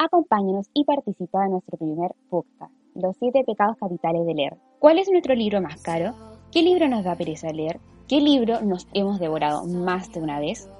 Acompáñanos 0.00 0.70
y 0.74 0.84
participa 0.84 1.44
en 1.44 1.50
nuestro 1.50 1.76
primer 1.76 2.12
podcast, 2.30 2.72
Los 2.94 3.16
siete 3.16 3.42
pecados 3.44 3.76
capitales 3.80 4.24
de 4.26 4.34
leer. 4.34 4.56
¿Cuál 4.78 5.00
es 5.00 5.10
nuestro 5.10 5.34
libro 5.34 5.60
más 5.60 5.82
caro? 5.82 6.14
¿Qué 6.52 6.62
libro 6.62 6.86
nos 6.86 7.02
da 7.02 7.16
pereza 7.16 7.48
leer? 7.50 7.80
¿Qué 8.06 8.20
libro 8.20 8.60
nos 8.60 8.86
hemos 8.94 9.18
devorado 9.18 9.66
más 9.66 10.12
de 10.12 10.20
una 10.20 10.38
vez? 10.38 10.70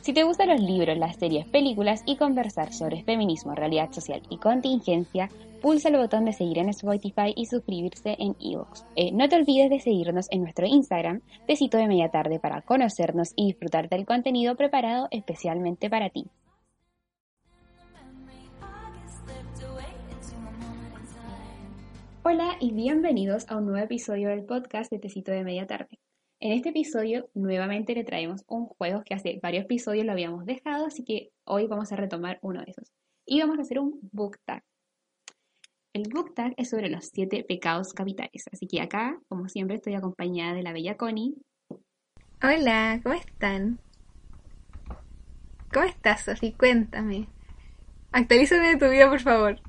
Si 0.00 0.14
te 0.14 0.24
gustan 0.24 0.48
los 0.48 0.60
libros, 0.60 0.96
las 0.96 1.16
series, 1.16 1.46
películas 1.48 2.02
y 2.06 2.16
conversar 2.16 2.72
sobre 2.72 3.04
feminismo, 3.04 3.54
realidad 3.54 3.92
social 3.92 4.22
y 4.30 4.38
contingencia, 4.38 5.28
pulsa 5.60 5.90
el 5.90 5.98
botón 5.98 6.24
de 6.24 6.32
seguir 6.32 6.56
en 6.56 6.70
Spotify 6.70 7.34
y 7.36 7.44
suscribirse 7.44 8.16
en 8.18 8.34
iVoox. 8.38 8.84
Eh, 8.96 9.12
no 9.12 9.28
te 9.28 9.36
olvides 9.36 9.68
de 9.68 9.80
seguirnos 9.80 10.28
en 10.30 10.40
nuestro 10.40 10.66
Instagram, 10.66 11.20
Tecito 11.46 11.76
de 11.76 11.88
Media 11.88 12.08
Tarde, 12.08 12.40
para 12.40 12.62
conocernos 12.62 13.34
y 13.36 13.48
disfrutar 13.48 13.90
del 13.90 14.06
contenido 14.06 14.56
preparado 14.56 15.08
especialmente 15.10 15.90
para 15.90 16.08
ti. 16.08 16.30
Hola 22.24 22.56
y 22.60 22.72
bienvenidos 22.72 23.46
a 23.48 23.56
un 23.56 23.66
nuevo 23.66 23.84
episodio 23.84 24.28
del 24.28 24.44
podcast 24.44 24.92
de 24.92 25.00
Tecito 25.00 25.32
de 25.32 25.42
Media 25.42 25.66
Tarde. 25.66 25.98
En 26.38 26.52
este 26.52 26.68
episodio 26.68 27.28
nuevamente 27.34 27.96
le 27.96 28.04
traemos 28.04 28.44
un 28.46 28.66
juego 28.66 29.02
que 29.04 29.14
hace 29.14 29.40
varios 29.42 29.64
episodios 29.64 30.06
lo 30.06 30.12
habíamos 30.12 30.46
dejado, 30.46 30.86
así 30.86 31.02
que 31.02 31.30
hoy 31.44 31.66
vamos 31.66 31.90
a 31.90 31.96
retomar 31.96 32.38
uno 32.40 32.60
de 32.60 32.70
esos. 32.70 32.92
Y 33.26 33.40
vamos 33.40 33.58
a 33.58 33.62
hacer 33.62 33.80
un 33.80 33.98
book 34.12 34.38
tag. 34.44 34.62
El 35.92 36.04
book 36.14 36.32
tag 36.32 36.54
es 36.56 36.70
sobre 36.70 36.90
los 36.90 37.06
siete 37.12 37.42
pecados 37.42 37.92
capitales, 37.92 38.44
así 38.52 38.68
que 38.68 38.80
acá, 38.80 39.18
como 39.26 39.48
siempre, 39.48 39.74
estoy 39.74 39.94
acompañada 39.94 40.54
de 40.54 40.62
la 40.62 40.72
bella 40.72 40.96
Connie. 40.96 41.34
Hola, 42.40 43.00
¿cómo 43.02 43.16
están? 43.16 43.80
¿Cómo 45.72 45.86
estás, 45.86 46.24
Sofi? 46.26 46.52
Cuéntame. 46.52 47.26
Actualízame 48.12 48.68
de 48.68 48.76
tu 48.76 48.88
vida, 48.88 49.10
por 49.10 49.20
favor. 49.20 49.60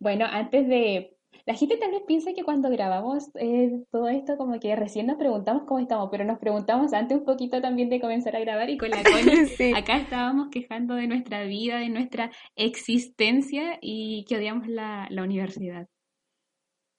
Bueno, 0.00 0.24
antes 0.24 0.66
de 0.68 1.17
la 1.48 1.54
gente 1.54 1.78
tal 1.78 1.92
vez 1.92 2.02
piensa 2.06 2.34
que 2.34 2.44
cuando 2.44 2.68
grabamos 2.68 3.30
eh, 3.36 3.82
todo 3.90 4.06
esto 4.08 4.36
como 4.36 4.60
que 4.60 4.76
recién 4.76 5.06
nos 5.06 5.16
preguntamos 5.16 5.62
cómo 5.66 5.80
estamos, 5.80 6.10
pero 6.10 6.26
nos 6.26 6.38
preguntamos 6.38 6.92
antes 6.92 7.16
un 7.16 7.24
poquito 7.24 7.62
también 7.62 7.88
de 7.88 8.02
comenzar 8.02 8.36
a 8.36 8.40
grabar 8.40 8.68
y 8.68 8.76
con 8.76 8.90
la 8.90 9.02
Connie 9.02 9.74
acá 9.74 9.96
estábamos 9.96 10.48
quejando 10.50 10.94
de 10.94 11.06
nuestra 11.06 11.44
vida, 11.44 11.78
de 11.78 11.88
nuestra 11.88 12.30
existencia 12.54 13.78
y 13.80 14.26
que 14.28 14.36
odiamos 14.36 14.68
la, 14.68 15.08
universidad 15.10 15.88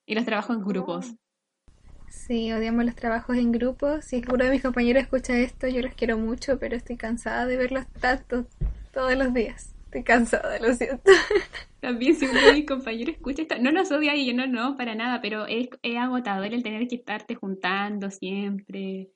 y 0.07 0.15
los 0.15 0.25
trabajos 0.25 0.55
en 0.55 0.63
grupos. 0.63 1.13
Sí, 2.07 2.51
odiamos 2.51 2.85
los 2.85 2.95
trabajos 2.95 3.37
en 3.37 3.51
grupos. 3.51 4.05
Si 4.05 4.15
alguno 4.15 4.45
de 4.45 4.49
mis 4.49 4.63
compañeros 4.63 5.03
escucha 5.03 5.37
esto, 5.37 5.67
yo 5.67 5.83
los 5.83 5.93
quiero 5.93 6.17
mucho, 6.17 6.57
pero 6.57 6.75
estoy 6.75 6.97
cansada 6.97 7.45
de 7.45 7.55
verlos 7.55 7.85
tanto 8.01 8.47
todos 8.91 9.15
los 9.15 9.31
días. 9.31 9.75
Estoy 9.89 10.03
cansada, 10.03 10.59
lo 10.59 10.71
siento. 10.75 11.11
También 11.81 12.15
si 12.15 12.27
uno 12.27 12.39
de 12.39 12.53
mis 12.53 12.67
compañeros 12.67 13.15
escucha 13.15 13.41
esto, 13.41 13.55
no 13.59 13.71
nos 13.71 13.91
odia 13.91 14.15
y 14.15 14.27
yo 14.27 14.35
no, 14.35 14.45
no, 14.45 14.77
para 14.77 14.93
nada, 14.93 15.19
pero 15.19 15.47
es, 15.47 15.67
es 15.81 15.97
agotador 15.97 16.53
el 16.53 16.61
tener 16.61 16.87
que 16.87 16.97
estarte 16.97 17.33
juntando 17.33 18.11
siempre. 18.11 19.09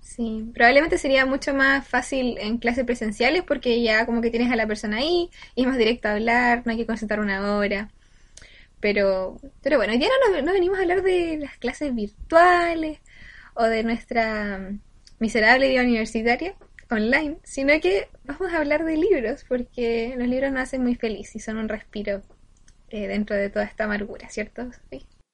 Sí, 0.00 0.52
probablemente 0.54 0.98
sería 0.98 1.26
mucho 1.26 1.52
más 1.52 1.88
fácil 1.88 2.38
en 2.38 2.58
clases 2.58 2.84
presenciales 2.84 3.42
porque 3.42 3.82
ya 3.82 4.06
como 4.06 4.20
que 4.20 4.30
tienes 4.30 4.52
a 4.52 4.56
la 4.56 4.68
persona 4.68 4.98
ahí 4.98 5.30
y 5.56 5.62
es 5.62 5.66
más 5.66 5.78
directo 5.78 6.06
a 6.06 6.12
hablar, 6.12 6.62
no 6.64 6.70
hay 6.70 6.78
que 6.78 6.86
concentrar 6.86 7.18
una 7.18 7.56
hora. 7.56 7.90
Pero, 8.78 9.40
pero 9.62 9.78
bueno, 9.78 9.94
ya 9.94 10.06
no, 10.30 10.42
no 10.42 10.52
venimos 10.52 10.78
a 10.78 10.82
hablar 10.82 11.02
de 11.02 11.38
las 11.38 11.58
clases 11.58 11.92
virtuales 11.92 13.00
o 13.54 13.64
de 13.64 13.82
nuestra 13.82 14.70
miserable 15.18 15.68
vida 15.68 15.82
universitaria, 15.82 16.54
online, 16.90 17.38
sino 17.42 17.72
que 17.80 18.08
vamos 18.24 18.52
a 18.52 18.58
hablar 18.58 18.84
de 18.84 18.96
libros, 18.96 19.44
porque 19.48 20.14
los 20.16 20.28
libros 20.28 20.52
nos 20.52 20.62
hacen 20.62 20.82
muy 20.82 20.94
feliz 20.94 21.34
y 21.34 21.40
son 21.40 21.58
un 21.58 21.68
respiro 21.68 22.22
eh, 22.90 23.08
dentro 23.08 23.36
de 23.36 23.50
toda 23.50 23.64
esta 23.64 23.84
amargura, 23.84 24.28
¿cierto? 24.28 24.70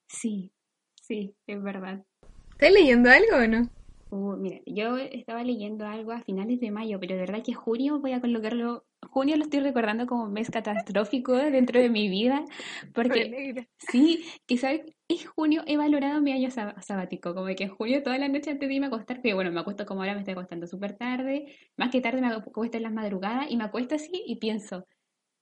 Sí, 0.08 0.52
sí, 1.00 1.34
es 1.46 1.62
verdad. 1.62 2.04
¿Estás 2.52 2.72
leyendo 2.72 3.10
algo 3.10 3.36
o 3.36 3.46
no? 3.46 3.68
Uh, 4.10 4.36
mira, 4.36 4.60
yo 4.66 4.96
estaba 4.96 5.44
leyendo 5.44 5.86
algo 5.86 6.12
a 6.12 6.22
finales 6.22 6.58
de 6.58 6.70
mayo, 6.72 6.98
pero 6.98 7.14
de 7.14 7.20
verdad 7.20 7.44
que 7.44 7.54
junio 7.54 8.00
voy 8.00 8.12
a 8.12 8.20
colocarlo, 8.20 8.84
junio 9.08 9.36
lo 9.36 9.44
estoy 9.44 9.60
recordando 9.60 10.06
como 10.06 10.24
un 10.24 10.32
mes 10.32 10.50
catastrófico 10.50 11.34
dentro 11.34 11.80
de 11.80 11.90
mi 11.90 12.08
vida, 12.08 12.44
porque 12.94 13.68
sí, 13.78 14.24
quizás 14.46 14.80
es 15.14 15.28
junio, 15.28 15.62
he 15.66 15.76
valorado 15.76 16.20
mi 16.20 16.32
año 16.32 16.50
sabático, 16.50 17.34
como 17.34 17.46
que 17.48 17.64
en 17.64 17.70
junio 17.70 18.02
toda 18.02 18.18
la 18.18 18.28
noche 18.28 18.50
antes 18.50 18.68
de 18.68 18.74
irme 18.74 18.86
a 18.86 18.88
acostar, 18.88 19.22
que 19.22 19.34
bueno, 19.34 19.50
me 19.52 19.60
acuesto 19.60 19.86
como 19.86 20.00
ahora 20.02 20.14
me 20.14 20.20
estoy 20.20 20.32
acostando 20.32 20.66
súper 20.66 20.96
tarde, 20.96 21.56
más 21.76 21.90
que 21.90 22.00
tarde 22.00 22.20
me 22.20 22.28
acuesto 22.28 22.76
en 22.76 22.82
las 22.84 22.92
madrugadas 22.92 23.50
y 23.50 23.56
me 23.56 23.64
acuesto 23.64 23.94
así 23.96 24.10
y 24.26 24.36
pienso, 24.36 24.86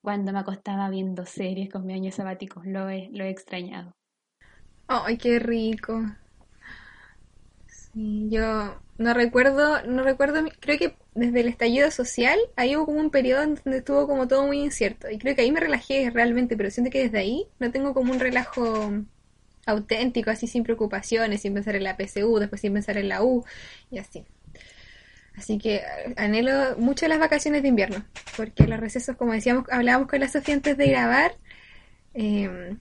cuando 0.02 0.32
me 0.32 0.40
acostaba 0.40 0.90
viendo 0.90 1.26
series 1.26 1.70
con 1.70 1.86
mi 1.86 1.94
año 1.94 2.12
sabático, 2.12 2.62
lo 2.64 2.88
he, 2.90 3.10
lo 3.12 3.24
he 3.24 3.30
extrañado. 3.30 3.96
Ay, 4.86 5.16
qué 5.18 5.38
rico. 5.38 5.94
Sí, 7.66 8.28
yo 8.30 8.82
no 8.98 9.14
recuerdo, 9.14 9.82
no 9.86 10.02
recuerdo, 10.02 10.42
creo 10.60 10.78
que 10.78 10.96
desde 11.14 11.40
el 11.40 11.48
estallido 11.48 11.90
social, 11.90 12.38
ahí 12.56 12.76
hubo 12.76 12.86
como 12.86 13.00
un 13.00 13.10
periodo 13.10 13.42
donde 13.46 13.78
estuvo 13.78 14.06
como 14.06 14.28
todo 14.28 14.46
muy 14.46 14.60
incierto. 14.60 15.10
Y 15.10 15.18
creo 15.18 15.34
que 15.34 15.42
ahí 15.42 15.52
me 15.52 15.60
relajé 15.60 16.10
realmente, 16.10 16.56
pero 16.56 16.70
siento 16.70 16.90
que 16.90 17.02
desde 17.04 17.18
ahí 17.18 17.46
no 17.58 17.70
tengo 17.72 17.94
como 17.94 18.12
un 18.12 18.20
relajo 18.20 18.90
auténtico, 19.68 20.30
así 20.30 20.46
sin 20.46 20.64
preocupaciones, 20.64 21.42
sin 21.42 21.54
pensar 21.54 21.76
en 21.76 21.84
la 21.84 21.96
PSU, 21.96 22.38
después 22.38 22.60
sin 22.60 22.72
pensar 22.72 22.96
en 22.96 23.08
la 23.08 23.22
U 23.22 23.44
y 23.90 23.98
así. 23.98 24.24
Así 25.36 25.58
que 25.58 25.82
anhelo 26.16 26.76
mucho 26.78 27.06
las 27.06 27.20
vacaciones 27.20 27.62
de 27.62 27.68
invierno, 27.68 28.04
porque 28.36 28.66
los 28.66 28.80
recesos, 28.80 29.16
como 29.16 29.32
decíamos, 29.32 29.64
hablábamos 29.70 30.08
con 30.08 30.20
la 30.20 30.28
Sofía 30.28 30.54
antes 30.54 30.76
de 30.76 30.88
grabar, 30.88 31.36
eh, 32.14 32.76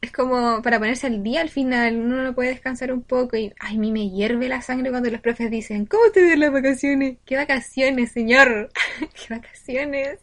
es 0.00 0.12
como 0.12 0.62
para 0.62 0.78
ponerse 0.78 1.06
al 1.06 1.22
día 1.22 1.40
al 1.40 1.48
final, 1.48 1.96
uno 1.96 2.22
no 2.22 2.34
puede 2.34 2.50
descansar 2.50 2.92
un 2.92 3.02
poco 3.02 3.36
y 3.36 3.52
ay, 3.60 3.76
a 3.76 3.78
mí 3.78 3.90
me 3.90 4.10
hierve 4.10 4.48
la 4.48 4.62
sangre 4.62 4.90
cuando 4.90 5.10
los 5.10 5.20
profes 5.20 5.50
dicen, 5.50 5.86
¿cómo 5.86 6.10
te 6.12 6.22
ven 6.22 6.40
las 6.40 6.52
vacaciones? 6.52 7.18
¿Qué 7.24 7.36
vacaciones, 7.36 8.12
señor? 8.12 8.70
¿Qué 9.14 9.34
vacaciones? 9.34 10.18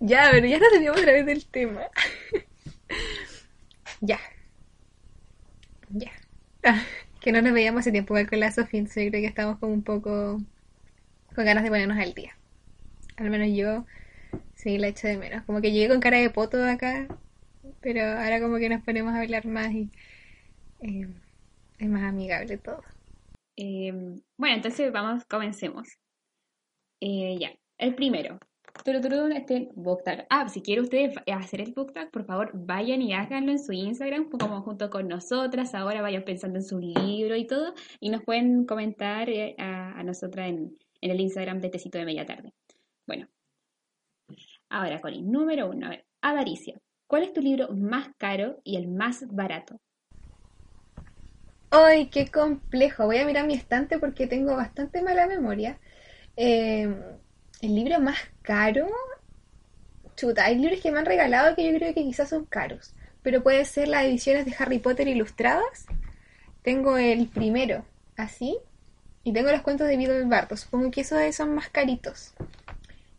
Ya, 0.00 0.28
pero 0.30 0.46
ya 0.46 0.58
nos 0.58 0.70
teníamos 0.70 1.00
otra 1.00 1.12
vez 1.12 1.26
del 1.26 1.46
tema. 1.46 1.82
ya. 4.00 4.18
Ya. 5.92 6.12
que 7.20 7.32
no 7.32 7.42
nos 7.42 7.52
veíamos 7.52 7.80
hace 7.80 7.92
tiempo 7.92 8.14
con 8.28 8.40
la 8.40 8.50
Sofía, 8.50 8.80
entonces 8.80 9.04
yo 9.04 9.10
creo 9.10 9.22
que 9.22 9.28
estamos 9.28 9.58
como 9.58 9.72
un 9.72 9.82
poco 9.82 10.38
con 11.34 11.44
ganas 11.44 11.64
de 11.64 11.70
ponernos 11.70 11.98
al 11.98 12.14
día. 12.14 12.36
Al 13.16 13.30
menos 13.30 13.48
yo 13.56 13.86
sí 14.54 14.78
la 14.78 14.88
echo 14.88 15.08
de 15.08 15.18
menos. 15.18 15.44
Como 15.44 15.60
que 15.60 15.72
llegué 15.72 15.88
con 15.88 16.00
cara 16.00 16.18
de 16.18 16.30
poto 16.30 16.62
acá 16.64 17.06
pero 17.80 18.02
ahora 18.02 18.40
como 18.40 18.56
que 18.58 18.68
nos 18.68 18.82
ponemos 18.82 19.12
a 19.12 19.20
hablar 19.20 19.46
más 19.46 19.72
y 19.72 19.90
eh, 20.80 21.08
es 21.78 21.88
más 21.88 22.02
amigable 22.02 22.58
todo. 22.58 22.82
Em, 23.56 24.20
bueno, 24.36 24.56
entonces 24.56 24.92
vamos, 24.92 25.24
comencemos. 25.26 25.88
Eh, 27.00 27.36
ya, 27.38 27.52
el 27.78 27.94
primero. 27.94 28.38
Este 28.84 29.68
book 29.76 30.02
tag. 30.02 30.26
Ah, 30.28 30.48
si 30.48 30.60
quieren 30.60 30.82
ustedes 30.84 31.14
hacer 31.32 31.60
el 31.60 31.72
book 31.72 31.92
tag, 31.92 32.10
por 32.10 32.24
favor 32.24 32.50
vayan 32.52 33.00
y 33.00 33.12
háganlo 33.12 33.52
en 33.52 33.60
su 33.60 33.72
Instagram, 33.72 34.28
como 34.28 34.60
junto 34.62 34.90
con 34.90 35.06
nosotras. 35.06 35.74
Ahora 35.74 36.02
vayan 36.02 36.24
pensando 36.24 36.58
en 36.58 36.64
su 36.64 36.80
libro 36.80 37.36
y 37.36 37.46
todo, 37.46 37.74
y 38.00 38.10
nos 38.10 38.24
pueden 38.24 38.64
comentar 38.66 39.30
eh, 39.30 39.54
a, 39.58 40.02
nosotras 40.02 40.48
en, 40.48 40.76
el 41.00 41.20
Instagram 41.20 41.60
de 41.60 41.68
Tecito 41.68 41.98
de 41.98 42.04
Media 42.04 42.26
Tarde. 42.26 42.52
Bueno, 43.06 43.28
ahora 44.68 45.00
el 45.04 45.30
número 45.30 45.70
uno, 45.70 45.86
a 45.86 45.90
ver, 45.90 46.04
avaricia. 46.20 46.80
¿Cuál 47.06 47.22
es 47.22 47.32
tu 47.32 47.40
libro 47.40 47.68
más 47.74 48.08
caro 48.18 48.60
y 48.64 48.76
el 48.76 48.88
más 48.88 49.24
barato? 49.28 49.80
¡Ay, 51.70 52.06
qué 52.06 52.26
complejo! 52.26 53.06
Voy 53.06 53.18
a 53.18 53.26
mirar 53.26 53.46
mi 53.46 53.54
estante 53.54 54.00
porque 54.00 54.26
tengo 54.26 54.56
bastante 54.56 55.02
mala 55.02 55.28
memoria. 55.28 55.78
Em, 56.34 56.96
el 57.62 57.74
libro 57.74 57.98
más 58.00 58.18
caro. 58.42 58.90
Chuta, 60.16 60.44
hay 60.44 60.58
libros 60.58 60.80
que 60.80 60.90
me 60.90 60.98
han 60.98 61.06
regalado 61.06 61.56
que 61.56 61.64
yo 61.64 61.78
creo 61.78 61.94
que 61.94 62.02
quizás 62.02 62.28
son 62.28 62.44
caros. 62.44 62.92
Pero 63.22 63.42
puede 63.42 63.64
ser 63.64 63.88
las 63.88 64.04
ediciones 64.04 64.44
de 64.44 64.54
Harry 64.58 64.78
Potter 64.78 65.08
ilustradas. 65.08 65.86
Tengo 66.62 66.98
el 66.98 67.28
primero, 67.28 67.84
así. 68.16 68.58
Y 69.24 69.32
tengo 69.32 69.50
los 69.52 69.62
cuentos 69.62 69.86
de 69.86 69.96
Vidal 69.96 70.26
Barto. 70.26 70.56
Supongo 70.56 70.90
que 70.90 71.02
esos 71.02 71.18
son 71.34 71.54
más 71.54 71.68
caritos. 71.70 72.34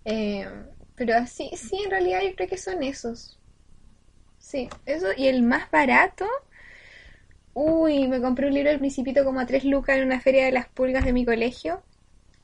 Em, 0.03 0.65
pero 0.95 1.15
así, 1.15 1.49
sí, 1.55 1.81
en 1.83 1.91
realidad 1.91 2.21
yo 2.21 2.35
creo 2.35 2.49
que 2.49 2.57
son 2.57 2.83
esos. 2.83 3.39
Sí, 4.37 4.69
eso. 4.85 5.07
Y 5.15 5.27
el 5.27 5.41
más 5.41 5.71
barato. 5.71 6.27
Uy, 7.53 8.07
me 8.07 8.19
compré 8.19 8.47
un 8.47 8.53
libro 8.53 8.71
del 8.71 8.79
Principito 8.79 9.23
como 9.23 9.39
a 9.39 9.45
3 9.45 9.63
lucas 9.63 9.97
en 9.97 10.05
una 10.05 10.19
feria 10.19 10.45
de 10.45 10.51
las 10.51 10.67
pulgas 10.67 11.05
de 11.05 11.13
mi 11.13 11.23
colegio. 11.23 11.81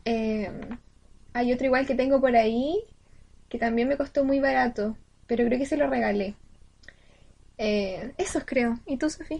Em, 0.05 0.79
hay 1.39 1.53
otro 1.53 1.65
igual 1.67 1.85
que 1.87 1.95
tengo 1.95 2.19
por 2.21 2.35
ahí, 2.35 2.75
que 3.49 3.57
también 3.57 3.87
me 3.87 3.97
costó 3.97 4.23
muy 4.23 4.39
barato, 4.39 4.97
pero 5.27 5.45
creo 5.45 5.57
que 5.59 5.65
se 5.65 5.77
lo 5.77 5.87
regalé. 5.87 6.35
Eh, 7.57 8.13
esos 8.17 8.43
creo. 8.45 8.79
¿Y 8.85 8.97
tú, 8.97 9.09
Sofía? 9.09 9.39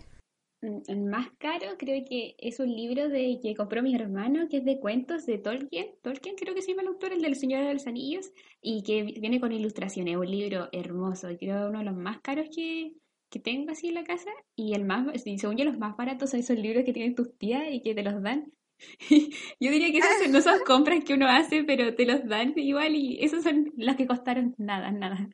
Mm, 0.61 0.79
El 0.87 0.99
más 1.05 1.29
caro 1.37 1.77
creo 1.77 2.03
que 2.05 2.35
es 2.37 2.59
un 2.59 2.73
libro 2.75 3.07
de 3.09 3.39
que 3.41 3.55
compró 3.55 3.81
mi 3.81 3.95
hermano, 3.95 4.47
que 4.49 4.57
es 4.57 4.65
de 4.65 4.79
cuentos 4.79 5.25
de 5.25 5.37
Tolkien. 5.37 5.87
Tolkien 6.01 6.35
creo 6.35 6.53
que 6.53 6.61
se 6.61 6.69
llama 6.71 6.81
el 6.81 6.89
autor, 6.89 7.13
el 7.13 7.21
del 7.21 7.35
Señor 7.35 7.65
de 7.65 7.73
los 7.73 7.87
Anillos, 7.87 8.31
y 8.61 8.83
que 8.83 9.03
vi- 9.03 9.19
viene 9.19 9.39
con 9.39 9.51
ilustraciones. 9.51 10.17
Un 10.17 10.29
libro 10.29 10.67
hermoso, 10.71 11.29
creo 11.39 11.69
uno 11.69 11.79
de 11.79 11.85
los 11.85 11.95
más 11.95 12.19
caros 12.21 12.47
que, 12.53 12.93
que 13.29 13.39
tengo 13.39 13.71
así 13.71 13.87
en 13.89 13.95
la 13.95 14.03
casa. 14.03 14.31
Y 14.55 14.73
el 14.73 14.83
más, 14.83 15.05
según 15.23 15.55
yo, 15.57 15.63
los 15.65 15.77
más 15.77 15.95
baratos 15.95 16.31
son 16.31 16.41
esos 16.41 16.57
libros 16.57 16.83
que 16.83 16.93
tienen 16.93 17.15
tus 17.15 17.37
tías 17.37 17.63
y 17.71 17.81
que 17.81 17.95
te 17.95 18.03
los 18.03 18.21
dan. 18.21 18.51
Yo 19.59 19.71
diría 19.71 19.91
que 19.91 19.99
esos 19.99 20.29
no 20.29 20.41
son 20.41 20.59
compras 20.63 21.03
que 21.03 21.13
uno 21.13 21.27
hace, 21.27 21.63
pero 21.63 21.95
te 21.95 22.05
los 22.05 22.25
dan 22.27 22.53
igual 22.57 22.95
y 22.95 23.17
esos 23.23 23.43
son 23.43 23.71
los 23.77 23.95
que 23.95 24.07
costaron 24.07 24.55
nada, 24.57 24.91
nada. 24.91 25.29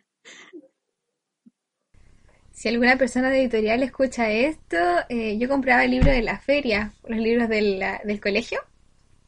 Si 2.51 2.69
alguna 2.69 2.97
persona 2.97 3.29
de 3.29 3.41
editorial 3.41 3.83
escucha 3.83 4.31
esto, 4.31 4.77
eh, 5.09 5.37
yo 5.37 5.49
compraba 5.49 5.85
libros 5.85 6.13
de 6.15 6.21
la 6.21 6.39
feria, 6.39 6.93
los 7.03 7.19
libros 7.19 7.49
de 7.49 7.61
la- 7.61 8.01
del 8.05 8.21
colegio. 8.21 8.59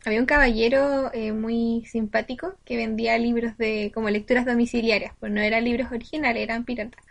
Había 0.06 0.20
un 0.22 0.26
caballero 0.28 1.12
eh, 1.14 1.34
muy 1.34 1.86
simpático 1.88 2.56
que 2.66 2.78
vendía 2.78 3.18
libros 3.20 3.58
de 3.58 3.92
como 3.94 4.10
lecturas 4.12 4.46
domiciliarias, 4.46 5.14
pues 5.20 5.32
no 5.34 5.42
eran 5.42 5.66
libros 5.66 5.92
originales, 5.92 6.44
eran 6.44 6.66
piratas. 6.66 7.04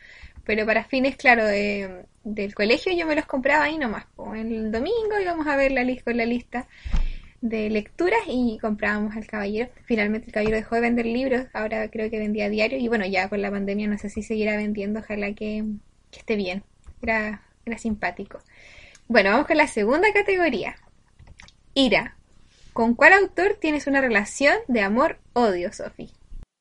Pero 0.44 0.67
para 0.67 0.85
fines, 0.85 1.17
claro, 1.17 1.44
de- 1.47 2.06
del 2.26 2.56
colegio 2.56 2.93
yo 2.93 3.06
me 3.06 3.14
los 3.14 3.25
compraba 3.25 3.64
ahí 3.64 3.78
nomás. 3.78 4.06
El 4.34 4.73
domingo 4.73 5.20
íbamos 5.23 5.46
a 5.46 5.56
ver 5.56 5.70
la 5.70 5.84
lista 5.84 6.12
la 6.12 6.26
lista 6.26 6.67
de 7.40 7.70
lecturas 7.70 8.20
y 8.26 8.58
comprábamos 8.61 9.14
al 9.17 9.26
caballero. 9.26 9.70
Finalmente 9.84 10.26
el 10.26 10.32
caballero 10.32 10.56
dejó 10.56 10.75
de 10.75 10.81
vender 10.81 11.06
libros, 11.06 11.46
ahora 11.52 11.88
creo 11.88 12.11
que 12.11 12.19
vendía 12.19 12.49
diario 12.49 12.78
y 12.78 12.88
bueno, 12.88 13.06
ya 13.06 13.28
con 13.28 13.40
la 13.40 13.50
pandemia 13.50 13.87
no 13.87 13.96
sé 13.96 14.11
si 14.11 14.23
seguirá 14.23 14.56
vendiendo, 14.56 15.00
ojalá 15.00 15.34
que, 15.34 15.64
que 16.11 16.19
esté 16.19 16.34
bien. 16.34 16.64
Era, 17.00 17.43
era 17.64 17.78
simpático. 17.78 18.40
Bueno, 19.06 19.31
vamos 19.31 19.46
con 19.46 19.56
la 19.56 19.69
segunda 19.69 20.12
categoría. 20.12 20.75
Ira. 21.75 22.17
¿Con 22.73 22.94
cuál 22.94 23.12
autor 23.12 23.56
tienes 23.61 23.87
una 23.87 24.00
relación 24.00 24.56
de 24.67 24.81
amor-odio, 24.81 25.73
Sofi? 25.73 26.11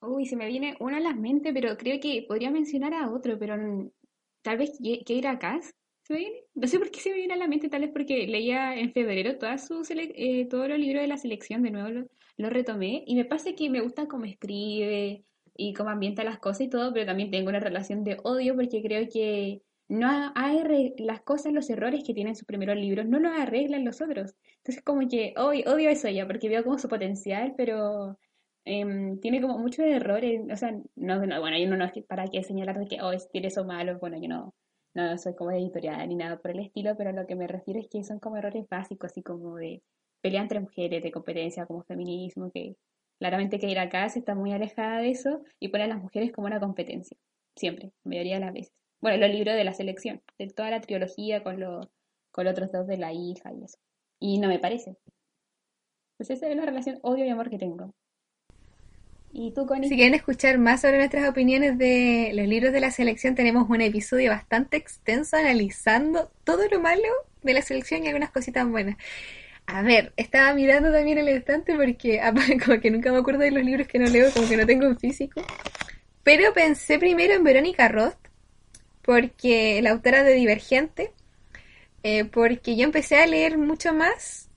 Uy, 0.01 0.27
se 0.27 0.35
me 0.35 0.45
viene 0.45 0.77
uno 0.79 0.95
a 0.95 0.99
la 0.99 1.13
mente, 1.13 1.51
pero 1.51 1.75
creo 1.75 1.99
que 1.99 2.23
podría 2.27 2.51
mencionar 2.51 2.93
a 2.93 3.09
otro, 3.09 3.37
pero 3.39 3.57
tal 4.45 4.57
vez 4.57 4.71
Ke- 4.81 5.03
Keira 5.05 5.37
Cass. 5.39 5.73
¿Se 6.03 6.13
me 6.13 6.19
viene? 6.19 6.43
No 6.53 6.67
sé 6.67 6.77
por 6.79 6.91
qué 6.91 6.99
se 6.99 7.09
me 7.09 7.15
viene 7.17 7.33
a 7.33 7.37
la 7.37 7.47
mente, 7.47 7.67
tal 7.69 7.81
vez 7.81 7.91
porque 7.91 8.27
leía 8.27 8.75
en 8.75 8.93
febrero 8.93 9.37
toda 9.37 9.57
su 9.57 9.83
sele- 9.83 10.13
eh, 10.15 10.45
todos 10.47 10.69
los 10.69 10.77
libros 10.77 11.01
de 11.01 11.07
la 11.07 11.17
selección, 11.17 11.63
de 11.63 11.71
nuevo 11.71 11.89
lo, 11.89 12.07
lo 12.37 12.49
retomé, 12.49 13.03
y 13.07 13.15
me 13.15 13.25
pasa 13.25 13.53
que 13.55 13.69
me 13.69 13.81
gusta 13.81 14.07
cómo 14.07 14.25
escribe 14.25 15.25
y 15.55 15.73
cómo 15.73 15.89
ambienta 15.89 16.23
las 16.23 16.39
cosas 16.39 16.61
y 16.61 16.69
todo, 16.69 16.93
pero 16.93 17.05
también 17.07 17.31
tengo 17.31 17.49
una 17.49 17.59
relación 17.59 18.03
de 18.03 18.17
odio 18.23 18.55
porque 18.55 18.81
creo 18.83 19.07
que 19.11 19.61
no 19.87 20.07
ha- 20.07 20.33
arre- 20.35 20.93
las 20.99 21.21
cosas, 21.21 21.53
los 21.53 21.69
errores 21.69 22.03
que 22.05 22.13
tienen 22.13 22.35
sus 22.35 22.45
primeros 22.45 22.75
libros, 22.77 23.05
no 23.07 23.19
los 23.19 23.31
arreglan 23.37 23.85
los 23.85 24.01
otros. 24.01 24.35
Entonces 24.57 24.83
como 24.83 25.07
que 25.07 25.33
hoy 25.37 25.63
odio 25.67 25.89
eso 25.89 26.09
ya, 26.09 26.27
porque 26.27 26.49
veo 26.49 26.63
como 26.63 26.77
su 26.79 26.87
potencial, 26.89 27.53
pero 27.57 28.17
em, 28.65 29.19
tiene 29.19 29.41
como 29.41 29.57
muchos 29.59 29.85
errores, 29.85 30.41
o 30.51 30.55
sea, 30.57 30.71
no, 30.95 31.25
no, 31.25 31.39
bueno, 31.41 31.57
yo 31.57 31.67
no, 31.69 31.77
no 31.77 31.89
para 32.07 32.27
qué 32.27 32.43
señalar 32.43 32.79
de 32.79 32.87
que, 32.87 33.01
oh, 33.01 33.11
es- 33.11 33.29
tiene 33.29 33.47
eso 33.47 33.65
malo, 33.65 33.97
bueno, 33.99 34.17
yo 34.21 34.27
no, 34.27 34.53
no 34.93 35.17
soy 35.17 35.35
como 35.35 35.51
editorial 35.51 36.07
ni 36.09 36.15
nada 36.15 36.37
por 36.39 36.51
el 36.51 36.59
estilo, 36.59 36.95
pero 36.97 37.11
lo 37.11 37.27
que 37.27 37.35
me 37.35 37.47
refiero 37.47 37.79
es 37.79 37.87
que 37.89 38.03
son 38.03 38.19
como 38.19 38.37
errores 38.37 38.65
básicos, 38.69 39.11
así 39.11 39.21
como 39.23 39.55
de 39.57 39.81
pelea 40.21 40.41
entre 40.41 40.59
mujeres, 40.59 41.03
de 41.03 41.11
competencia, 41.11 41.65
como 41.65 41.83
feminismo, 41.83 42.51
que 42.51 42.75
claramente 43.19 43.59
que 43.59 43.69
ir 43.69 43.79
acá 43.79 44.07
se 44.09 44.19
está 44.19 44.35
muy 44.35 44.51
alejada 44.53 44.99
de 44.99 45.11
eso 45.11 45.41
y 45.59 45.69
pone 45.69 45.83
a 45.85 45.87
las 45.87 46.01
mujeres 46.01 46.31
como 46.31 46.47
una 46.47 46.59
competencia, 46.59 47.17
siempre, 47.55 47.91
la 48.03 48.09
mayoría 48.09 48.35
de 48.35 48.39
las 48.41 48.53
veces. 48.53 48.73
Bueno, 49.01 49.17
los 49.17 49.29
libros 49.35 49.55
de 49.55 49.63
la 49.63 49.73
selección, 49.73 50.21
de 50.39 50.47
toda 50.47 50.71
la 50.71 50.81
trilogía 50.81 51.43
con 51.43 51.59
los, 51.59 51.87
con 52.31 52.45
los 52.45 52.51
otros 52.53 52.71
dos 52.71 52.87
de 52.87 52.97
la 52.97 53.13
hija 53.13 53.53
y 53.53 53.63
eso. 53.63 53.77
Y 54.19 54.39
no 54.39 54.47
me 54.47 54.59
parece. 54.59 54.95
Pues 56.17 56.29
esa 56.29 56.49
es 56.49 56.57
la 56.57 56.65
relación 56.65 56.99
odio 57.03 57.23
y 57.25 57.29
amor 57.29 57.49
que 57.49 57.57
tengo. 57.57 57.93
Si 59.35 59.97
quieren 59.97 60.13
escuchar 60.13 60.57
más 60.59 60.79
sobre 60.79 60.97
nuestras 60.97 61.27
opiniones 61.27 61.77
de 61.77 62.31
los 62.33 62.47
libros 62.47 62.71
de 62.71 62.79
la 62.79 62.89
selección, 62.89 63.35
tenemos 63.35 63.69
un 63.69 63.81
episodio 63.81 64.31
bastante 64.31 64.77
extenso 64.77 65.35
analizando 65.35 66.31
todo 66.45 66.65
lo 66.71 66.79
malo 66.79 67.03
de 67.43 67.53
la 67.53 67.61
selección 67.61 68.01
y 68.01 68.07
algunas 68.07 68.31
cositas 68.31 68.65
buenas. 68.65 68.95
A 69.65 69.81
ver, 69.81 70.13
estaba 70.15 70.53
mirando 70.53 70.89
también 70.89 71.17
el 71.17 71.27
estante 71.27 71.75
porque 71.75 72.21
como 72.65 72.79
que 72.79 72.89
nunca 72.89 73.11
me 73.11 73.17
acuerdo 73.17 73.41
de 73.41 73.51
los 73.51 73.65
libros 73.65 73.87
que 73.87 73.99
no 73.99 74.05
leo, 74.05 74.31
como 74.31 74.47
que 74.47 74.55
no 74.55 74.65
tengo 74.65 74.85
en 74.85 74.97
físico. 74.97 75.41
Pero 76.23 76.53
pensé 76.53 76.97
primero 76.97 77.33
en 77.33 77.43
Verónica 77.43 77.89
Roth, 77.89 78.15
porque 79.01 79.81
la 79.81 79.91
autora 79.91 80.23
de 80.23 80.33
Divergente, 80.33 81.11
eh, 82.03 82.23
porque 82.23 82.77
yo 82.77 82.85
empecé 82.85 83.17
a 83.17 83.27
leer 83.27 83.57
mucho 83.57 83.93
más, 83.93 84.47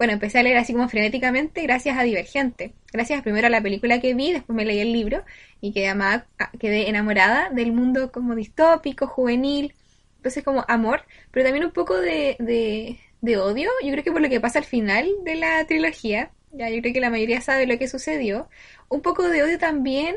bueno, 0.00 0.14
empecé 0.14 0.38
a 0.38 0.42
leer 0.42 0.56
así 0.56 0.72
como 0.72 0.88
frenéticamente 0.88 1.60
gracias 1.60 1.98
a 1.98 2.04
Divergente. 2.04 2.72
Gracias 2.90 3.20
primero 3.20 3.48
a 3.48 3.50
la 3.50 3.60
película 3.60 4.00
que 4.00 4.14
vi, 4.14 4.32
después 4.32 4.56
me 4.56 4.64
leí 4.64 4.78
el 4.78 4.94
libro 4.94 5.22
y 5.60 5.74
quedé, 5.74 5.88
amada, 5.88 6.26
ah, 6.38 6.50
quedé 6.58 6.88
enamorada 6.88 7.50
del 7.50 7.72
mundo 7.72 8.10
como 8.10 8.34
distópico, 8.34 9.06
juvenil, 9.06 9.74
entonces 10.16 10.42
como 10.42 10.64
amor, 10.68 11.02
pero 11.30 11.44
también 11.44 11.66
un 11.66 11.72
poco 11.72 11.98
de, 12.00 12.36
de, 12.38 12.98
de 13.20 13.36
odio, 13.36 13.68
yo 13.84 13.90
creo 13.92 14.02
que 14.02 14.10
por 14.10 14.22
lo 14.22 14.30
que 14.30 14.40
pasa 14.40 14.60
al 14.60 14.64
final 14.64 15.06
de 15.22 15.34
la 15.34 15.66
trilogía, 15.66 16.30
ya 16.50 16.70
yo 16.70 16.80
creo 16.80 16.94
que 16.94 17.00
la 17.00 17.10
mayoría 17.10 17.42
sabe 17.42 17.66
lo 17.66 17.76
que 17.76 17.86
sucedió, 17.86 18.48
un 18.88 19.02
poco 19.02 19.28
de 19.28 19.42
odio 19.42 19.58
también 19.58 20.16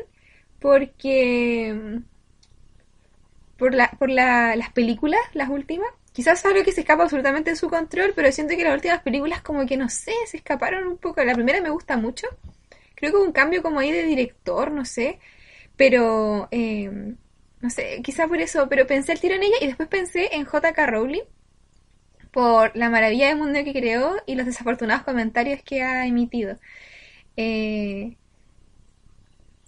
porque 0.60 2.00
por, 3.58 3.74
la, 3.74 3.90
por 3.98 4.08
la, 4.08 4.56
las 4.56 4.72
películas, 4.72 5.20
las 5.34 5.50
últimas. 5.50 5.90
Quizás 6.14 6.44
algo 6.44 6.62
que 6.62 6.70
se 6.70 6.82
escapa 6.82 7.02
absolutamente 7.02 7.50
de 7.50 7.56
su 7.56 7.68
control, 7.68 8.12
pero 8.14 8.30
siento 8.30 8.54
que 8.56 8.62
las 8.62 8.74
últimas 8.74 9.02
películas 9.02 9.42
como 9.42 9.66
que 9.66 9.76
no 9.76 9.88
sé, 9.88 10.12
se 10.26 10.36
escaparon 10.36 10.86
un 10.86 10.96
poco. 10.96 11.24
La 11.24 11.34
primera 11.34 11.60
me 11.60 11.70
gusta 11.70 11.96
mucho. 11.96 12.28
Creo 12.94 13.10
que 13.10 13.16
hubo 13.18 13.24
un 13.24 13.32
cambio 13.32 13.62
como 13.64 13.80
ahí 13.80 13.90
de 13.90 14.04
director, 14.04 14.70
no 14.70 14.84
sé. 14.84 15.18
Pero, 15.76 16.46
eh, 16.52 16.88
no 17.60 17.68
sé, 17.68 18.00
quizá 18.04 18.28
por 18.28 18.40
eso. 18.40 18.68
Pero 18.68 18.86
pensé 18.86 19.12
el 19.12 19.18
tiro 19.20 19.34
en 19.34 19.42
ella 19.42 19.56
y 19.60 19.66
después 19.66 19.88
pensé 19.88 20.36
en 20.36 20.44
J.K. 20.44 20.86
Rowling 20.86 21.24
por 22.30 22.76
la 22.76 22.90
maravilla 22.90 23.28
del 23.28 23.38
mundo 23.38 23.64
que 23.64 23.72
creó 23.72 24.14
y 24.24 24.36
los 24.36 24.46
desafortunados 24.46 25.02
comentarios 25.02 25.62
que 25.64 25.82
ha 25.82 26.06
emitido. 26.06 26.58
Eh, 27.36 28.16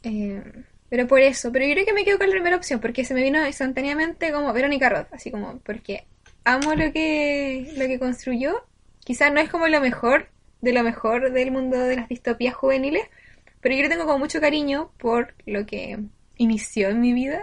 eh, 0.04 0.42
pero 0.88 1.08
por 1.08 1.20
eso, 1.22 1.50
pero 1.50 1.66
yo 1.66 1.74
creo 1.74 1.86
que 1.86 1.92
me 1.92 2.04
quedo 2.04 2.18
con 2.18 2.28
la 2.28 2.34
primera 2.34 2.56
opción, 2.56 2.80
porque 2.80 3.04
se 3.04 3.14
me 3.14 3.22
vino 3.22 3.44
instantáneamente 3.44 4.30
como 4.30 4.52
Verónica 4.52 4.88
Roth, 4.88 5.12
así 5.12 5.32
como, 5.32 5.58
porque 5.64 6.06
amo 6.46 6.74
lo 6.74 6.92
que, 6.92 7.72
lo 7.76 7.86
que 7.86 7.98
construyó. 7.98 8.64
Quizás 9.04 9.32
no 9.32 9.40
es 9.40 9.50
como 9.50 9.68
lo 9.68 9.80
mejor 9.80 10.28
de 10.62 10.72
lo 10.72 10.82
mejor 10.82 11.30
del 11.32 11.50
mundo 11.50 11.78
de 11.78 11.96
las 11.96 12.08
distopías 12.08 12.54
juveniles, 12.54 13.04
pero 13.60 13.74
yo 13.74 13.82
le 13.82 13.88
tengo 13.88 14.06
como 14.06 14.18
mucho 14.18 14.40
cariño 14.40 14.90
por 14.98 15.34
lo 15.44 15.66
que 15.66 15.98
inició 16.38 16.88
en 16.88 17.00
mi 17.00 17.12
vida 17.12 17.42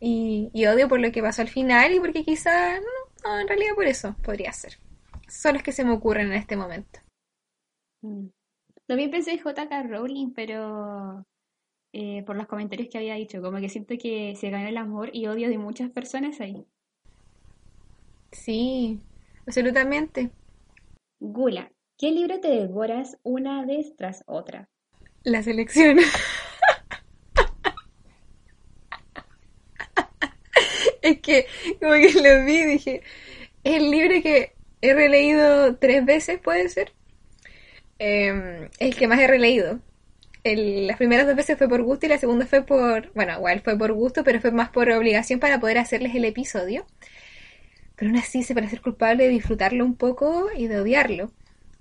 y, 0.00 0.66
odio 0.66 0.88
por 0.88 1.00
lo 1.00 1.12
que 1.12 1.22
pasó 1.22 1.42
al 1.42 1.48
final 1.48 1.92
y 1.92 2.00
porque 2.00 2.24
quizás, 2.24 2.80
no, 2.80 3.30
no, 3.30 3.40
en 3.40 3.48
realidad 3.48 3.74
por 3.74 3.86
eso 3.86 4.16
podría 4.22 4.52
ser. 4.52 4.78
Son 5.28 5.54
los 5.54 5.62
que 5.62 5.72
se 5.72 5.84
me 5.84 5.92
ocurren 5.92 6.28
en 6.28 6.38
este 6.38 6.56
momento. 6.56 7.00
Mm. 8.02 8.28
También 8.86 9.10
pensé 9.10 9.32
en 9.32 9.40
J.K. 9.40 9.82
Rowling, 9.84 10.32
pero 10.32 11.24
eh, 11.92 12.24
por 12.24 12.34
los 12.34 12.46
comentarios 12.46 12.88
que 12.88 12.98
había 12.98 13.14
dicho, 13.14 13.40
como 13.42 13.58
que 13.58 13.68
siento 13.68 13.94
que 13.98 14.34
se 14.36 14.50
ganó 14.50 14.68
el 14.68 14.76
amor 14.76 15.10
y 15.12 15.26
odio 15.26 15.48
de 15.48 15.58
muchas 15.58 15.90
personas 15.90 16.40
ahí. 16.40 16.66
Sí, 18.32 19.00
absolutamente. 19.46 20.30
Gula, 21.22 21.72
¿qué 21.96 22.10
libro 22.10 22.40
te 22.40 22.48
devoras 22.48 23.16
una 23.22 23.64
vez 23.64 23.96
tras 23.96 24.22
otra? 24.26 24.68
La 25.24 25.42
selección. 25.42 25.98
es 31.02 31.20
que 31.20 31.46
como 31.80 31.92
que 31.94 32.12
lo 32.14 32.44
vi 32.44 32.64
dije, 32.64 33.02
es 33.64 33.76
el 33.76 33.90
libro 33.90 34.22
que 34.22 34.52
he 34.82 34.94
releído 34.94 35.76
tres 35.76 36.04
veces, 36.04 36.38
puede 36.40 36.68
ser. 36.68 36.92
Eh, 37.98 38.68
el 38.78 38.96
que 38.96 39.08
más 39.08 39.20
he 39.20 39.26
releído. 39.26 39.80
El- 40.44 40.86
las 40.86 40.96
primeras 40.98 41.26
dos 41.26 41.36
veces 41.36 41.58
fue 41.58 41.68
por 41.68 41.82
gusto 41.82 42.06
y 42.06 42.08
la 42.08 42.18
segunda 42.18 42.46
fue 42.46 42.62
por, 42.64 43.12
bueno, 43.14 43.34
igual 43.34 43.60
fue 43.60 43.76
por 43.78 43.92
gusto, 43.92 44.24
pero 44.24 44.40
fue 44.40 44.50
más 44.52 44.70
por 44.70 44.90
obligación 44.90 45.38
para 45.40 45.60
poder 45.60 45.78
hacerles 45.78 46.14
el 46.14 46.24
episodio. 46.24 46.86
Pero 48.00 48.12
aún 48.12 48.18
así 48.18 48.42
se 48.42 48.54
parece 48.54 48.78
culpable 48.78 49.24
de 49.24 49.28
disfrutarlo 49.28 49.84
un 49.84 49.94
poco 49.94 50.46
y 50.56 50.68
de 50.68 50.80
odiarlo. 50.80 51.30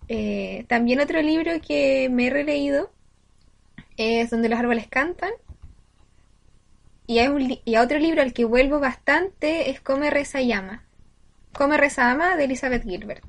Eh, 0.09 0.65
también 0.67 0.99
otro 0.99 1.21
libro 1.21 1.53
que 1.65 2.09
me 2.11 2.27
he 2.27 2.29
releído 2.29 2.91
es 3.95 4.29
Donde 4.29 4.49
los 4.49 4.59
árboles 4.59 4.87
cantan. 4.89 5.31
Y, 7.07 7.19
hay 7.19 7.29
un 7.29 7.57
y 7.63 7.75
a 7.75 7.81
otro 7.81 7.99
libro 7.99 8.21
al 8.21 8.33
que 8.33 8.43
vuelvo 8.43 8.81
bastante 8.81 9.69
es 9.69 9.79
Come, 9.79 10.09
Reza 10.09 10.41
y 10.41 10.51
Ama. 10.51 10.83
Come, 11.53 11.77
Reza, 11.77 12.11
Ama 12.11 12.35
de 12.35 12.43
Elizabeth 12.43 12.83
Gilbert. 12.83 13.23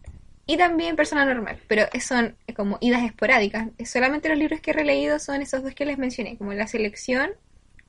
Y 0.47 0.57
también 0.57 0.97
Persona 0.97 1.25
Normal, 1.25 1.61
pero 1.69 1.85
son 2.01 2.35
como 2.57 2.77
idas 2.81 3.05
esporádicas. 3.05 3.69
Solamente 3.85 4.29
los 4.29 4.39
libros 4.39 4.61
que 4.61 4.73
he 4.73 4.75
releído 4.75 5.21
son 5.21 5.43
esos 5.43 5.63
dos 5.63 5.77
que 5.77 5.87
les 5.87 5.97
mencioné, 5.97 6.37
como 6.37 6.55
La 6.55 6.67
Selección 6.67 7.31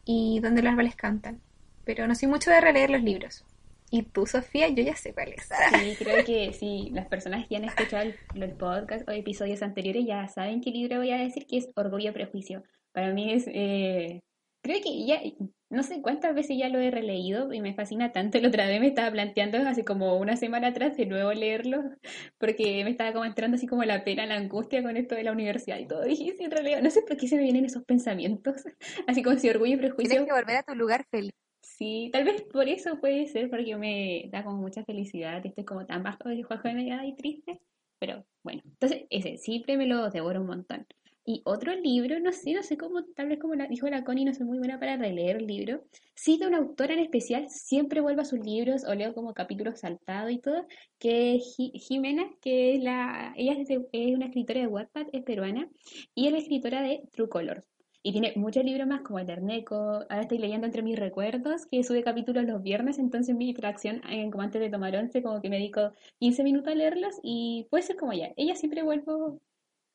y 0.06 0.42
Donde 0.42 0.62
los 0.62 0.70
árboles 0.70 0.96
cantan. 0.96 1.42
Pero 1.86 2.06
no 2.06 2.14
soy 2.14 2.28
mucho 2.28 2.52
de 2.52 2.62
releer 2.62 2.92
los 2.92 3.02
libros. 3.02 3.44
¿Y 3.94 4.04
tú, 4.04 4.26
Sofía? 4.26 4.70
Yo 4.70 4.84
ya 4.84 4.96
sé 4.96 5.14
cuál 5.14 5.34
es. 5.34 5.50
Sí, 5.82 5.96
creo 6.00 6.24
que 6.24 6.54
sí, 6.54 6.90
las 6.94 7.08
personas 7.08 7.46
que 7.48 7.58
han 7.58 7.66
escuchado 7.66 8.04
el, 8.04 8.16
el 8.42 8.52
podcast 8.54 9.08
o 9.08 9.12
episodios 9.12 9.62
anteriores 9.62 10.06
ya 10.06 10.28
saben 10.30 10.62
qué 10.62 10.72
libro 10.72 10.98
voy 10.98 11.12
a 11.12 11.18
decir, 11.18 11.46
que 11.46 11.58
es 11.58 11.70
Orgullo 11.76 12.10
y 12.10 12.14
Prejuicio. 12.14 12.64
Para 12.94 13.14
mí 13.14 13.34
es, 13.34 13.48
eh, 13.48 14.22
creo 14.64 14.82
que 14.82 15.06
ya, 15.06 15.22
no 15.70 15.84
sé 15.84 16.02
cuántas 16.02 16.34
veces 16.34 16.58
ya 16.58 16.70
lo 16.70 16.80
he 16.80 16.90
releído 16.90 17.52
y 17.52 17.60
me 17.60 17.74
fascina 17.74 18.14
tanto. 18.14 18.38
El 18.38 18.46
otra 18.46 18.66
vez 18.66 18.80
me 18.80 18.88
estaba 18.88 19.12
planteando 19.12 19.58
hace 19.58 19.84
como 19.84 20.18
una 20.18 20.38
semana 20.38 20.68
atrás 20.68 20.96
de 20.96 21.06
nuevo 21.06 21.34
leerlo, 21.34 21.84
porque 22.38 22.86
me 22.86 22.92
estaba 22.92 23.12
como 23.12 23.26
entrando 23.26 23.56
así 23.56 23.68
como 23.68 23.84
la 23.84 24.06
pena, 24.06 24.26
la 24.26 24.36
angustia 24.36 24.82
con 24.84 24.96
esto 24.96 25.16
de 25.16 25.24
la 25.24 25.34
universidad 25.34 25.80
y 25.80 25.88
todo. 25.88 26.04
Dije, 26.04 26.34
sí, 26.38 26.46
en 26.46 26.52
realidad, 26.52 26.82
no 26.82 26.90
sé 26.90 27.02
por 27.02 27.18
qué 27.18 27.28
se 27.28 27.36
me 27.36 27.44
vienen 27.44 27.66
esos 27.66 27.84
pensamientos, 27.84 28.64
así 29.08 29.22
como 29.22 29.38
si 29.38 29.50
orgullo 29.50 29.74
y 29.74 29.78
prejuicio. 29.78 30.10
Tienes 30.10 30.28
que 30.28 30.34
volver 30.34 30.56
a 30.56 30.64
tu 30.64 30.76
lugar 30.76 31.06
feliz. 31.12 31.34
Sí, 31.62 32.10
tal 32.12 32.24
vez 32.24 32.42
por 32.44 32.68
eso 32.68 33.00
puede 33.00 33.28
ser, 33.28 33.50
porque 33.50 33.76
me 33.78 34.30
da 34.32 34.44
como 34.44 34.58
mucha 34.58 34.84
felicidad, 34.84 35.46
estoy 35.46 35.64
como 35.64 35.86
tan 35.86 36.04
bajo 36.04 36.30
de 36.30 36.44
y 37.06 37.16
triste, 37.16 37.62
pero 38.00 38.26
bueno, 38.44 38.62
entonces 38.66 39.04
ese 39.10 39.38
siempre 39.38 39.78
me 39.78 39.86
lo 39.86 40.10
devoro 40.10 40.42
un 40.42 40.48
montón. 40.48 40.88
Y 41.24 41.44
otro 41.46 41.76
libro, 41.76 42.20
no 42.20 42.32
sé, 42.32 42.54
no 42.54 42.64
sé 42.64 42.78
cómo, 42.78 43.04
tal 43.16 43.30
vez 43.30 43.38
como 43.40 43.54
la, 43.54 43.68
dijo 43.68 43.88
la 43.88 44.04
Connie, 44.04 44.26
no 44.26 44.34
soy 44.34 44.48
muy 44.48 44.58
buena 44.58 44.80
para 44.80 44.98
releer 44.98 45.38
el 45.38 45.46
libro. 45.46 45.84
Sí, 46.16 46.40
de 46.40 46.48
una 46.48 46.58
autora 46.58 46.94
en 46.94 47.00
especial, 47.00 47.48
siempre 47.50 48.02
vuelvo 48.02 48.22
a 48.22 48.26
sus 48.26 48.40
libros 48.40 48.84
o 48.86 48.96
leo 48.96 49.14
como 49.14 49.34
capítulos 49.36 49.80
saltados 49.80 50.32
y 50.32 50.40
todo, 50.40 50.66
que 50.98 51.36
es 51.36 51.56
Jimena, 51.56 52.28
que 52.42 52.76
es 52.76 52.84
la, 52.84 53.34
ella 53.38 53.54
es, 53.54 53.70
es, 53.70 54.16
una 54.16 54.26
escritora 54.26 54.62
de 54.62 54.68
Wattpad, 54.68 55.08
es 55.14 55.24
peruana, 55.24 55.70
y 56.16 56.26
es 56.26 56.32
la 56.32 56.40
escritora 56.40 56.82
de 56.82 57.04
True 57.12 57.30
Colors. 57.30 57.71
Y 58.04 58.12
tiene 58.12 58.34
muchos 58.36 58.64
libros 58.64 58.88
más, 58.88 59.02
como 59.02 59.20
el 59.20 59.28
Terneco, 59.28 59.76
ahora 59.76 60.22
estoy 60.22 60.40
leyendo 60.40 60.66
Entre 60.66 60.82
mis 60.82 60.98
recuerdos, 60.98 61.66
que 61.68 61.84
sube 61.84 62.04
capítulos 62.04 62.46
los 62.46 62.64
viernes, 62.64 62.98
entonces 62.98 63.36
mi 63.36 63.54
fracción, 63.54 64.02
como 64.32 64.44
antes 64.44 64.60
de 64.60 64.70
tomar 64.70 64.96
once, 64.96 65.22
como 65.22 65.42
que 65.42 65.50
me 65.50 65.58
dedico 65.58 65.92
15 66.20 66.44
minutos 66.44 66.72
a 66.72 66.76
leerlos, 66.76 67.20
y 67.22 67.68
puede 67.70 67.84
ser 67.84 67.98
como 67.98 68.12
ella. 68.12 68.34
Ella 68.38 68.56
siempre 68.56 68.82
vuelvo 68.82 69.40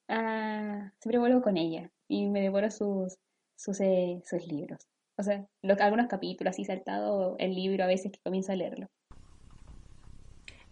Ah, 0.09 0.93
siempre 1.01 1.19
vuelvo 1.19 1.43
con 1.43 1.57
ella 1.57 1.91
y 2.09 2.27
me 2.27 2.41
devoro 2.41 2.71
sus, 2.71 3.19
sus, 3.57 3.81
eh, 3.81 4.23
sus 4.25 4.47
libros. 4.47 4.87
O 5.19 5.23
sea, 5.23 5.47
algunos 5.81 6.07
capítulos, 6.07 6.53
así 6.53 6.65
saltado 6.65 7.37
el 7.39 7.55
libro 7.55 7.85
a 7.85 7.89
veces 7.89 8.13
que 8.13 8.21
comienzo 8.23 8.53
a 8.53 8.57
leerlo. 8.57 8.89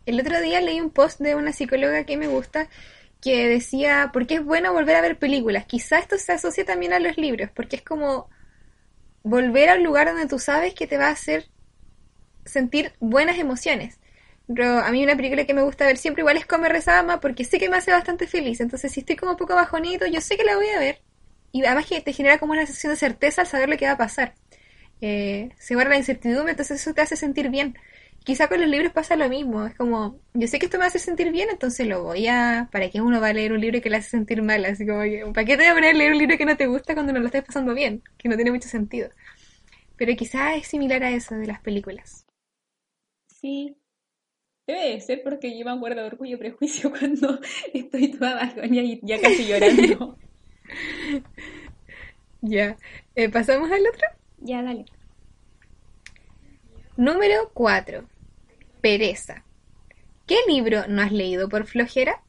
El 0.07 0.21
otro 0.21 0.41
día 0.41 0.61
leí 0.61 0.81
un 0.81 0.91
post 0.91 1.21
de 1.21 1.35
una 1.35 1.53
psicóloga 1.53 2.05
que 2.05 2.17
me 2.17 2.29
gusta 2.29 2.69
que 3.25 3.49
decía, 3.49 4.11
¿por 4.13 4.27
qué 4.27 4.35
es 4.35 4.45
bueno 4.45 4.75
volver 4.75 4.97
a 4.97 5.01
ver 5.01 5.19
películas? 5.19 5.65
Quizá 5.65 5.99
esto 5.99 6.19
se 6.19 6.33
asocia 6.33 6.67
también 6.67 6.93
a 6.93 6.99
los 6.99 7.17
libros, 7.17 7.49
porque 7.55 7.77
es 7.77 7.83
como 7.83 8.29
volver 9.23 9.71
al 9.71 9.83
lugar 9.83 10.09
donde 10.09 10.27
tú 10.27 10.39
sabes 10.39 10.75
que 10.75 10.87
te 10.87 10.99
va 10.99 11.07
a 11.07 11.13
hacer 11.13 11.47
sentir 12.45 12.93
buenas 13.01 13.39
emociones. 13.39 13.99
Pero 14.47 14.79
a 14.81 14.91
mí 14.91 15.03
una 15.03 15.17
película 15.17 15.47
que 15.47 15.55
me 15.55 15.63
gusta 15.63 15.87
ver 15.87 15.97
siempre 15.97 16.21
igual 16.21 16.37
es 16.37 16.45
Come 16.45 16.69
Rezama 16.69 17.19
porque 17.19 17.45
sé 17.45 17.59
que 17.59 17.71
me 17.71 17.79
hace 17.79 17.93
bastante 17.93 18.27
feliz. 18.27 18.61
Entonces 18.61 18.93
si 18.93 19.01
estoy 19.01 19.17
como 19.17 19.33
un 19.33 19.39
poco 19.39 19.55
bajonito, 19.55 20.07
yo 20.07 20.21
sé 20.21 20.37
que 20.37 20.45
la 20.45 20.57
voy 20.57 20.69
a 20.69 20.79
ver. 20.79 21.01
Y 21.51 21.65
además 21.65 21.87
que 21.87 22.03
te 22.03 22.13
genera 22.13 22.39
como 22.39 22.53
una 22.53 22.67
sensación 22.67 22.93
de 22.93 22.99
certeza 22.99 23.41
al 23.41 23.47
saber 23.47 23.71
lo 23.71 23.79
que 23.79 23.87
va 23.87 23.93
a 23.93 23.97
pasar. 23.97 24.35
Eh, 25.01 25.49
se 25.59 25.75
guarda 25.75 25.91
la 25.91 25.97
incertidumbre, 25.97 26.51
entonces 26.51 26.79
eso 26.83 26.93
te 26.93 27.01
hace 27.01 27.17
sentir 27.17 27.49
bien. 27.49 27.79
Quizá 28.25 28.49
con 28.49 28.61
los 28.61 28.69
libros 28.69 28.93
pasa 28.93 29.17
lo 29.17 29.29
mismo. 29.29 29.67
Es 29.67 29.75
como, 29.77 30.19
yo 30.33 30.49
sé 30.49 30.59
que 30.59 30.67
esto 30.67 30.79
me 30.79 30.87
hace 30.87 30.99
sentir 30.99 31.31
bien, 31.31 31.51
entonces 31.51 31.87
lo 31.87 32.03
voy 32.03 32.27
a... 32.27 32.69
¿Para 32.73 32.91
qué 32.91 33.01
uno 33.01 33.21
va 33.21 33.29
a 33.29 33.33
leer 33.35 33.53
un 33.53 33.61
libro 33.61 33.81
que 33.81 33.91
le 33.91 33.99
hace 33.99 34.11
sentir 34.11 34.43
mal? 34.43 34.65
Así 34.65 34.87
como, 34.87 35.01
¿para 35.33 35.45
qué 35.47 35.57
te 35.57 35.65
voy 35.65 35.67
a 35.67 35.75
poner 35.75 35.91
a 35.95 35.99
leer 35.99 36.13
un 36.13 36.19
libro 36.19 36.37
que 36.39 36.47
no 36.47 36.57
te 36.57 36.67
gusta 36.67 36.95
cuando 36.95 37.13
no 37.13 37.21
lo 37.21 37.27
estás 37.27 37.45
pasando 37.45 37.75
bien? 37.75 38.03
Que 38.19 38.29
no 38.29 38.37
tiene 38.37 38.51
mucho 38.51 38.69
sentido. 38.69 39.11
Pero 39.97 40.17
quizá 40.17 40.57
es 40.57 40.67
similar 40.67 41.05
a 41.05 41.11
eso 41.11 41.35
de 41.37 41.47
las 41.47 41.61
películas. 41.61 42.27
Sí, 43.29 43.77
Debe 44.67 44.93
de 44.93 45.01
ser 45.01 45.23
porque 45.23 45.59
yo 45.59 45.65
me 45.67 45.73
acuerdo 45.73 46.01
de 46.01 46.07
orgullo 46.07 46.37
y 46.37 46.39
prejuicio 46.39 46.91
cuando 46.99 47.39
estoy 47.73 48.13
toda 48.13 48.35
bajonia 48.35 48.83
y 48.83 49.01
ya 49.03 49.21
casi 49.21 49.45
llorando. 49.49 50.17
ya. 52.41 52.77
Eh, 53.15 53.29
¿Pasamos 53.29 53.71
al 53.71 53.87
otro? 53.87 54.09
Ya, 54.39 54.63
dale. 54.63 54.87
Número 56.97 57.51
4. 57.53 58.09
Pereza. 58.85 59.47
¿Qué 60.27 60.37
libro 60.47 60.87
no 60.89 61.01
has 61.01 61.11
leído 61.11 61.49
por 61.49 61.65
flojera? 61.65 62.23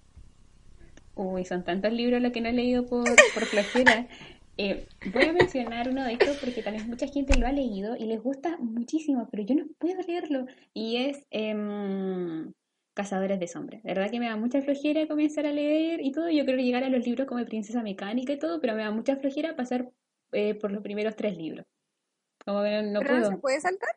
Uy, 1.13 1.43
son 1.43 1.65
tantos 1.65 1.91
libros 1.91 2.21
los 2.21 2.31
que 2.31 2.39
no 2.39 2.47
he 2.47 2.53
leído 2.53 2.85
por, 2.85 3.03
por 3.33 3.45
flojera. 3.45 4.07
Eh, 4.57 4.87
voy 5.13 5.25
a 5.25 5.33
mencionar 5.33 5.89
uno 5.89 6.05
de 6.05 6.13
estos 6.13 6.37
porque 6.37 6.63
también 6.63 6.87
mucha 6.87 7.07
gente 7.07 7.37
lo 7.37 7.45
ha 7.45 7.51
leído 7.51 7.97
y 7.97 8.05
les 8.05 8.23
gusta 8.23 8.55
muchísimo, 8.55 9.27
pero 9.29 9.43
yo 9.43 9.53
no 9.53 9.65
puedo 9.77 10.01
leerlo. 10.07 10.45
Y 10.73 10.95
es 10.95 11.27
em, 11.29 12.53
Cazadores 12.93 13.37
de 13.37 13.49
Sombras. 13.49 13.83
Verdad 13.83 14.09
que 14.09 14.21
me 14.21 14.29
da 14.29 14.37
mucha 14.37 14.61
flojera 14.61 15.09
comenzar 15.09 15.45
a 15.45 15.51
leer 15.51 15.99
y 15.99 16.13
todo. 16.13 16.29
Yo 16.29 16.45
quiero 16.45 16.61
llegar 16.61 16.85
a 16.85 16.89
los 16.89 17.05
libros 17.05 17.27
como 17.27 17.43
Princesa 17.43 17.83
Mecánica 17.83 18.31
y 18.31 18.39
todo, 18.39 18.61
pero 18.61 18.75
me 18.75 18.83
da 18.83 18.91
mucha 18.91 19.17
flojera 19.17 19.57
pasar 19.57 19.91
eh, 20.31 20.55
por 20.55 20.71
los 20.71 20.81
primeros 20.81 21.17
tres 21.17 21.35
libros. 21.35 21.65
Como 22.45 22.61
no 22.61 23.01
puedo. 23.01 23.29
se 23.31 23.37
puede 23.39 23.59
saltar? 23.59 23.89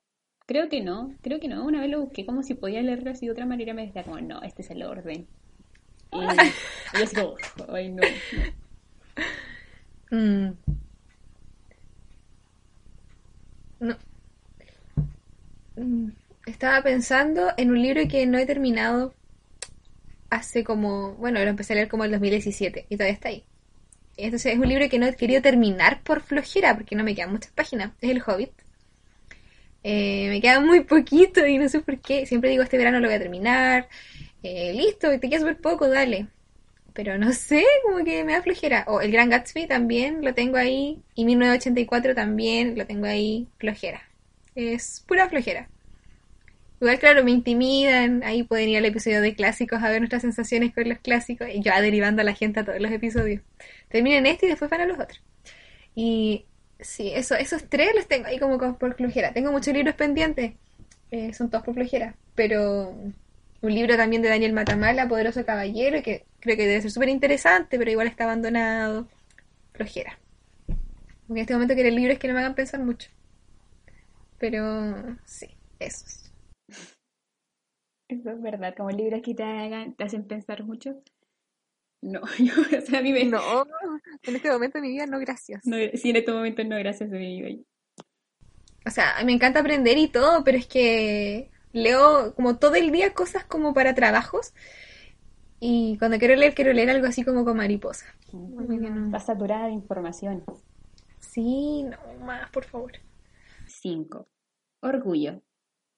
Creo 0.48 0.70
que 0.70 0.80
no, 0.80 1.14
creo 1.20 1.40
que 1.40 1.46
no. 1.46 1.62
Una 1.62 1.82
vez 1.82 1.90
lo 1.90 2.00
busqué 2.00 2.24
como 2.24 2.42
si 2.42 2.54
podía 2.54 2.80
leerlo 2.80 3.10
así 3.10 3.26
de 3.26 3.32
otra 3.32 3.44
manera, 3.44 3.74
me 3.74 3.84
decía 3.84 4.02
como, 4.02 4.18
no, 4.18 4.40
este 4.40 4.62
es 4.62 4.70
el 4.70 4.82
orden. 4.82 5.26
Y, 6.10 7.14
como, 7.14 7.36
ay, 7.70 7.90
no. 7.90 8.02
Mm. 10.10 10.54
No. 13.80 13.96
Mm. 15.76 16.12
Estaba 16.46 16.82
pensando 16.82 17.50
en 17.58 17.70
un 17.70 17.82
libro 17.82 18.08
que 18.08 18.24
no 18.24 18.38
he 18.38 18.46
terminado 18.46 19.14
hace 20.30 20.64
como, 20.64 21.12
bueno, 21.16 21.40
lo 21.44 21.50
empecé 21.50 21.74
a 21.74 21.76
leer 21.76 21.88
como 21.88 22.04
el 22.04 22.10
2017 22.10 22.86
y 22.88 22.96
todavía 22.96 23.12
está 23.12 23.28
ahí. 23.28 23.44
Entonces 24.16 24.54
es 24.54 24.58
un 24.58 24.66
libro 24.66 24.88
que 24.88 24.98
no 24.98 25.04
he 25.04 25.14
querido 25.14 25.42
terminar 25.42 26.02
por 26.02 26.22
flojera 26.22 26.74
porque 26.74 26.96
no 26.96 27.04
me 27.04 27.14
quedan 27.14 27.32
muchas 27.32 27.52
páginas. 27.52 27.92
Es 28.00 28.10
El 28.10 28.22
Hobbit. 28.26 28.67
Eh, 29.82 30.28
me 30.28 30.40
queda 30.40 30.60
muy 30.60 30.80
poquito 30.80 31.46
y 31.46 31.58
no 31.58 31.68
sé 31.68 31.80
por 31.80 32.00
qué. 32.00 32.26
Siempre 32.26 32.50
digo, 32.50 32.62
este 32.62 32.78
verano 32.78 33.00
lo 33.00 33.08
voy 33.08 33.16
a 33.16 33.20
terminar. 33.20 33.88
Eh, 34.42 34.72
listo, 34.74 35.08
te 35.18 35.28
queda 35.28 35.40
súper 35.40 35.58
poco, 35.58 35.88
dale 35.88 36.28
pero 36.98 37.16
no 37.16 37.32
sé, 37.32 37.64
como 37.84 38.04
que 38.04 38.24
me 38.24 38.32
da 38.32 38.42
flojera. 38.42 38.84
O 38.88 39.00
El 39.00 39.12
Gran 39.12 39.30
Gatsby 39.30 39.68
también 39.68 40.24
lo 40.24 40.34
tengo 40.34 40.56
ahí, 40.56 41.00
y 41.14 41.24
1984 41.26 42.12
también 42.12 42.76
lo 42.76 42.86
tengo 42.86 43.06
ahí, 43.06 43.46
flojera. 43.60 44.02
Es 44.56 45.04
pura 45.06 45.28
flojera. 45.28 45.68
Igual, 46.80 46.98
claro, 46.98 47.22
me 47.22 47.30
intimidan, 47.30 48.24
ahí 48.24 48.42
pueden 48.42 48.70
ir 48.70 48.78
al 48.78 48.84
episodio 48.84 49.20
de 49.20 49.36
clásicos 49.36 49.80
a 49.80 49.90
ver 49.90 50.00
nuestras 50.00 50.22
sensaciones 50.22 50.74
con 50.74 50.88
los 50.88 50.98
clásicos, 50.98 51.46
y 51.54 51.62
yo 51.62 51.70
derivando 51.80 52.22
a 52.22 52.24
la 52.24 52.34
gente 52.34 52.58
a 52.58 52.64
todos 52.64 52.80
los 52.80 52.90
episodios. 52.90 53.42
Terminen 53.88 54.26
este 54.26 54.46
y 54.46 54.48
después 54.48 54.68
van 54.68 54.80
a 54.80 54.86
los 54.86 54.98
otros. 54.98 55.22
Y 55.94 56.46
sí, 56.80 57.10
eso, 57.14 57.34
esos 57.34 57.64
tres 57.68 57.94
los 57.94 58.06
tengo 58.06 58.26
ahí 58.26 58.38
como 58.38 58.58
por 58.78 58.94
flojera. 58.94 59.32
Tengo 59.32 59.52
muchos 59.52 59.74
libros 59.74 59.94
pendientes, 59.94 60.54
eh, 61.10 61.32
son 61.32 61.50
todos 61.50 61.64
por 61.64 61.74
flojera, 61.74 62.14
pero 62.34 62.94
un 63.60 63.74
libro 63.74 63.96
también 63.96 64.22
de 64.22 64.28
Daniel 64.28 64.52
Matamala, 64.52 65.08
Poderoso 65.08 65.44
Caballero, 65.44 66.02
que 66.02 66.24
creo 66.40 66.56
que 66.56 66.66
debe 66.66 66.82
ser 66.82 66.90
súper 66.90 67.08
interesante, 67.08 67.78
pero 67.78 67.90
igual 67.90 68.06
está 68.06 68.24
abandonado. 68.24 69.08
Flojera. 69.72 70.18
Porque 71.26 71.40
en 71.40 71.44
este 71.44 71.54
momento 71.54 71.74
quiero 71.74 71.90
libros 71.90 72.18
que 72.18 72.28
no 72.28 72.34
me 72.34 72.40
hagan 72.40 72.54
pensar 72.54 72.80
mucho. 72.80 73.10
Pero 74.38 75.16
sí, 75.24 75.48
esos. 75.78 76.32
Eso 78.08 78.30
es 78.30 78.40
verdad, 78.40 78.74
como 78.76 78.90
libros 78.90 79.20
que 79.22 79.34
te, 79.34 79.42
hagan, 79.42 79.94
te 79.94 80.04
hacen 80.04 80.24
pensar 80.24 80.64
mucho. 80.64 81.02
No, 82.00 82.20
yo, 82.38 82.52
o 82.78 82.80
sea, 82.80 83.00
a 83.00 83.02
mí 83.02 83.12
me... 83.12 83.24
No, 83.24 83.66
en 84.22 84.36
este 84.36 84.50
momento 84.50 84.78
de 84.78 84.82
mi 84.82 84.92
vida 84.92 85.06
no, 85.06 85.18
gracias. 85.18 85.66
No, 85.66 85.76
sí, 85.94 86.10
en 86.10 86.16
este 86.16 86.32
momento 86.32 86.64
no, 86.64 86.76
gracias 86.76 87.10
de 87.10 87.18
mi 87.18 87.42
vida. 87.42 87.62
O 88.86 88.90
sea, 88.90 89.16
me 89.24 89.32
encanta 89.32 89.60
aprender 89.60 89.98
y 89.98 90.08
todo, 90.08 90.44
pero 90.44 90.56
es 90.56 90.66
que 90.66 91.50
leo 91.72 92.34
como 92.34 92.58
todo 92.58 92.74
el 92.74 92.90
día 92.90 93.12
cosas 93.12 93.44
como 93.44 93.74
para 93.74 93.94
trabajos. 93.94 94.54
Y 95.60 95.98
cuando 95.98 96.18
quiero 96.18 96.36
leer, 96.36 96.54
quiero 96.54 96.72
leer 96.72 96.90
algo 96.90 97.06
así 97.06 97.24
como 97.24 97.44
con 97.44 97.56
mariposa. 97.56 98.06
Está 99.06 99.20
saturada 99.20 99.66
de 99.66 99.72
información. 99.72 100.44
Sí, 101.18 101.82
no 101.82 101.98
más, 102.24 102.48
por 102.50 102.64
favor. 102.64 102.92
5. 103.66 104.28
Orgullo. 104.80 105.42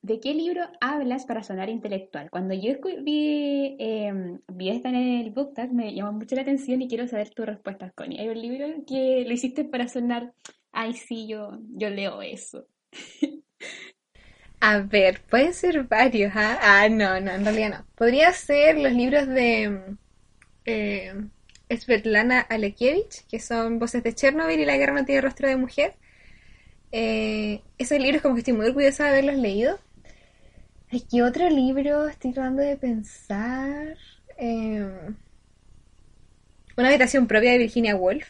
¿De 0.03 0.19
qué 0.19 0.33
libro 0.33 0.63
hablas 0.81 1.27
para 1.27 1.43
sonar 1.43 1.69
intelectual? 1.69 2.31
Cuando 2.31 2.55
yo 2.55 2.73
vi, 3.03 3.77
eh, 3.79 4.39
vi 4.49 4.71
esta 4.71 4.89
en 4.89 4.95
el 4.95 5.31
book 5.31 5.53
me 5.73 5.95
llamó 5.95 6.13
mucho 6.13 6.35
la 6.37 6.43
atención 6.43 6.81
y 6.81 6.89
quiero 6.89 7.07
saber 7.07 7.31
tu 7.31 7.45
respuesta, 7.45 7.91
Connie. 7.91 8.19
Hay 8.19 8.29
un 8.29 8.41
libro 8.41 8.67
que 8.87 9.25
lo 9.27 9.33
hiciste 9.33 9.65
para 9.65 9.89
sonar, 9.89 10.33
ay 10.73 10.95
sí, 10.95 11.27
yo, 11.29 11.59
yo 11.77 11.91
leo 11.91 12.23
eso. 12.23 12.67
A 14.61 14.79
ver, 14.81 15.23
pueden 15.29 15.55
ser 15.55 15.85
varios, 15.85 16.33
¿ah? 16.35 16.59
Ah, 16.63 16.89
no, 16.89 17.19
no, 17.21 17.33
en 17.33 17.45
realidad 17.45 17.71
no. 17.71 17.87
Podría 17.95 18.33
ser 18.33 18.79
los 18.79 18.93
libros 18.93 19.27
de 19.27 19.97
eh, 20.67 21.15
Svetlana 21.71 22.41
Alekievich, 22.41 23.27
que 23.29 23.41
son 23.41 23.79
Voces 23.79 24.03
de 24.03 24.15
Chernobyl 24.15 24.61
y 24.61 24.67
La 24.67 24.77
guerra 24.77 24.95
no 24.95 25.05
tiene 25.05 25.23
rostro 25.23 25.49
de 25.49 25.57
mujer. 25.57 25.95
Eh, 26.93 27.63
esos 27.79 27.99
libros 28.01 28.23
como 28.23 28.35
que 28.35 28.41
estoy 28.41 28.55
muy 28.55 28.67
orgullosa 28.67 29.05
de 29.05 29.11
haberlos 29.11 29.37
leído. 29.37 29.79
Es 30.91 31.05
que 31.05 31.23
otro 31.23 31.49
libro 31.49 32.09
estoy 32.09 32.33
tratando 32.33 32.63
de 32.63 32.77
pensar. 32.77 33.97
Em, 34.37 35.15
una 36.77 36.89
habitación 36.89 37.29
propia 37.29 37.53
de 37.53 37.59
Virginia 37.59 37.95
Woolf. 37.95 38.27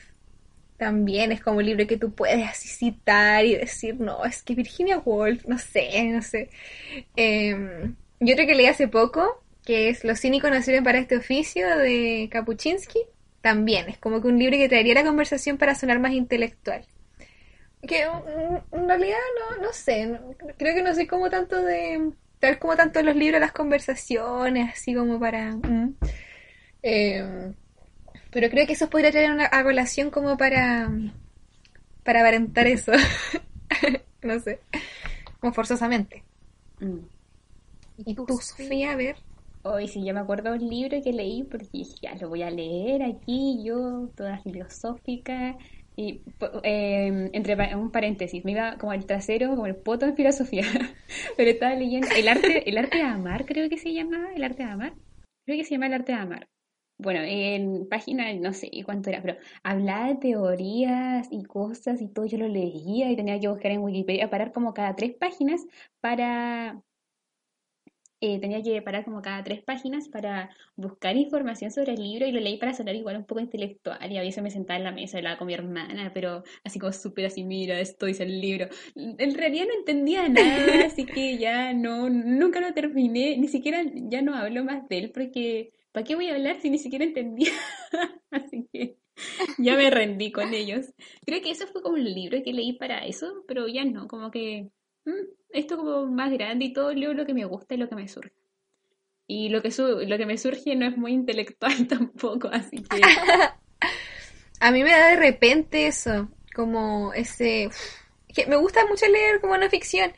También 0.77 1.33
es 1.33 1.41
como 1.41 1.59
un 1.59 1.67
libro 1.67 1.87
que 1.87 1.97
tú 1.97 2.13
puedes 2.13 2.47
así 2.47 2.69
citar 2.69 3.45
y 3.47 3.55
decir, 3.55 3.99
no, 4.01 4.25
es 4.25 4.43
que 4.43 4.55
Virginia 4.55 4.99
Woolf, 4.99 5.47
no 5.47 5.59
sé, 5.59 6.05
no 6.13 6.23
sé. 6.23 6.51
Eh, 7.17 7.93
yo 8.21 8.35
creo 8.35 8.47
que 8.47 8.55
leí 8.55 8.67
hace 8.67 8.89
poco, 8.89 9.43
que 9.65 9.89
es 9.89 10.05
Los 10.05 10.21
cínicos 10.21 10.51
no 10.51 10.61
sirven 10.63 10.85
para 10.85 10.99
este 10.99 11.17
oficio 11.17 11.67
de 11.79 12.29
Kapuczynski. 12.31 13.01
También 13.41 13.89
es 13.89 13.99
como 13.99 14.21
que 14.21 14.29
un 14.29 14.39
libro 14.39 14.59
que 14.59 14.69
traería 14.69 14.95
la 14.95 15.05
conversación 15.05 15.57
para 15.57 15.75
sonar 15.75 15.99
más 15.99 16.13
intelectual. 16.13 16.85
Que 17.87 18.03
en 18.03 18.89
realidad 18.89 19.19
no, 19.39 19.63
no 19.63 19.73
sé, 19.73 20.19
creo 20.59 20.75
que 20.75 20.83
no 20.83 20.95
soy 20.95 21.07
como 21.07 21.31
tanto 21.31 21.63
de, 21.63 22.13
tal 22.41 22.59
como 22.59 22.75
tanto 22.77 23.03
los 23.03 23.15
libros, 23.15 23.41
las 23.41 23.53
conversaciones, 23.53 24.73
así 24.73 24.95
como 24.95 25.21
para... 25.21 25.53
Mm. 25.53 25.95
Eh, 26.83 27.53
pero 28.31 28.49
creo 28.49 28.67
que 28.67 28.75
eso 28.75 28.89
podría 28.89 29.11
tener 29.11 29.33
una 29.33 29.49
relación 29.49 30.11
como 30.11 30.37
para. 30.37 30.91
para 32.05 32.21
aparentar 32.21 32.67
eso. 32.67 32.93
no 34.23 34.39
sé. 34.41 34.61
Como 35.41 35.53
forzosamente. 35.53 36.23
Mm. 36.79 36.99
¿Y 38.07 38.15
tú, 38.15 38.27
Sofía, 38.41 38.93
a 38.93 38.97
ver? 38.97 39.17
Hoy 39.63 39.89
sí, 39.89 40.05
yo 40.05 40.15
me 40.15 40.21
acuerdo 40.21 40.53
de 40.53 40.59
un 40.59 40.71
libro 40.71 41.03
que 41.03 41.13
leí 41.13 41.43
porque 41.43 41.69
dije, 41.73 41.95
ya 42.01 42.15
lo 42.15 42.31
voy 42.31 42.43
a 42.43 42.51
leer 42.51 43.03
aquí, 43.03 43.63
yo, 43.63 44.09
toda 44.17 44.39
filosófica. 44.39 45.59
Y 46.01 46.23
em, 46.63 47.29
entre 47.35 47.77
un 47.77 47.91
paréntesis, 47.91 48.43
me 48.43 48.53
iba 48.53 48.79
como 48.79 48.95
el 48.95 49.05
trasero, 49.05 49.51
como 49.51 49.67
el 49.67 49.77
poto 49.77 50.07
en 50.07 50.17
filosofía. 50.17 50.63
Pero 51.37 51.51
estaba 51.51 51.75
leyendo 51.75 52.09
el 52.17 52.27
arte, 52.27 52.69
el 52.69 52.79
arte 52.79 52.97
de 52.97 53.05
amar, 53.05 53.45
creo 53.45 53.69
que 53.69 53.77
se 53.77 53.93
llama, 53.93 54.31
el 54.35 54.43
arte 54.43 54.63
de 54.65 54.71
amar. 54.71 54.95
Creo 55.45 55.59
que 55.59 55.65
se 55.65 55.73
llama 55.73 55.89
el 55.89 55.95
arte 55.95 56.13
de 56.13 56.19
amar 56.19 56.49
bueno, 57.03 57.21
en 57.23 57.89
página, 57.89 58.33
no 58.35 58.53
sé 58.53 58.71
cuánto 58.85 59.11
era, 59.11 59.23
pero 59.23 59.37
hablaba 59.63 60.09
de 60.09 60.17
teorías 60.17 61.29
y 61.31 61.45
cosas 61.45 62.01
y 62.03 62.09
todo, 62.09 62.27
yo 62.27 62.39
lo 62.39 62.49
leía 62.49 63.11
y 63.11 63.17
tenía 63.17 63.41
que 63.41 63.49
buscar 63.49 63.73
en 63.73 63.81
Wikipedia, 63.81 64.31
parar 64.31 64.53
como 64.53 64.75
cada 64.75 64.95
tres 64.97 65.15
páginas 65.15 65.67
para... 66.01 66.83
Eh, 68.23 68.39
tenía 68.39 68.63
que 68.63 68.83
parar 68.83 69.05
como 69.05 69.23
cada 69.23 69.43
tres 69.43 69.63
páginas 69.63 70.09
para 70.09 70.51
buscar 70.77 71.17
información 71.17 71.71
sobre 71.71 71.95
el 71.95 72.03
libro 72.03 72.27
y 72.27 72.33
lo 72.33 72.41
leí 72.41 72.59
para 72.59 72.75
sonar 72.75 72.95
igual 72.95 73.17
un 73.17 73.25
poco 73.25 73.41
intelectual 73.41 74.13
y 74.13 74.19
a 74.19 74.21
veces 74.21 74.43
me 74.43 74.51
sentaba 74.51 74.77
en 74.77 74.85
la 74.85 74.93
mesa 74.93 75.17
y 75.17 75.21
hablaba 75.21 75.39
con 75.39 75.47
mi 75.47 75.55
hermana, 75.55 76.11
pero 76.13 76.43
así 76.63 76.79
como 76.79 76.93
súper 76.93 77.27
así, 77.27 77.45
mira, 77.45 77.81
esto 77.81 78.05
dice 78.05 78.25
el 78.25 78.41
libro. 78.41 78.69
En 78.95 79.35
realidad 79.35 79.65
no 79.67 79.73
entendía 79.79 80.29
nada, 80.29 80.85
así 80.87 81.07
que 81.07 81.39
ya 81.39 81.73
no, 81.73 82.11
nunca 82.11 82.61
lo 82.61 82.75
terminé, 82.75 83.39
ni 83.39 83.49
siquiera 83.49 83.83
ya 83.95 84.21
no 84.21 84.35
hablo 84.35 84.65
más 84.65 84.87
de 84.89 84.99
él 84.99 85.11
porque 85.13 85.73
¿para 85.93 86.05
qué 86.05 86.15
voy 86.15 86.29
a 86.29 86.35
hablar 86.35 86.61
si 86.61 86.71
ni 86.71 86.79
siquiera 86.79 87.05
entendía? 87.05 87.53
Así 88.31 88.69
que 88.73 88.97
ya 89.59 89.77
me 89.77 89.91
rendí 89.91 90.33
con 90.33 90.55
ellos. 90.55 90.93
Creo 91.27 91.43
que 91.43 91.51
eso 91.51 91.67
fue 91.67 91.83
como 91.83 91.97
el 91.97 92.15
libro 92.15 92.43
que 92.43 92.53
leí 92.53 92.75
para 92.75 93.07
eso, 93.07 93.45
pero 93.49 93.67
ya 93.69 93.85
no, 93.85 94.09
como 94.09 94.31
que 94.31 94.71
esto 95.51 95.77
como 95.77 96.07
más 96.07 96.31
grande 96.33 96.67
y 96.67 96.73
todo 96.73 96.93
leo 96.93 97.13
lo 97.13 97.27
que 97.27 97.35
me 97.35 97.45
gusta 97.45 97.75
y 97.75 97.79
lo 97.79 97.89
que 97.89 97.97
me 97.97 98.09
surge. 98.09 98.33
Y 99.27 99.49
lo 99.49 99.63
que, 99.63 99.71
lo 99.79 100.19
que 100.19 100.27
me 100.27 100.39
surge 100.39 100.75
no 100.77 100.87
es 100.87 100.97
muy 100.97 101.13
intelectual 101.13 101.87
tampoco, 101.89 102.49
así 102.49 102.83
que... 102.83 103.01
A 104.63 104.71
mí 104.73 104.83
me 104.83 104.91
da 104.91 105.09
de 105.09 105.17
repente 105.17 105.87
eso, 105.87 106.29
como 106.55 107.15
ese... 107.15 107.71
Que 108.29 108.47
me 108.47 108.57
gusta 108.57 108.87
mucho 108.87 109.07
leer 109.07 109.41
como 109.41 109.55
una 109.55 109.71
ficción. 109.71 110.13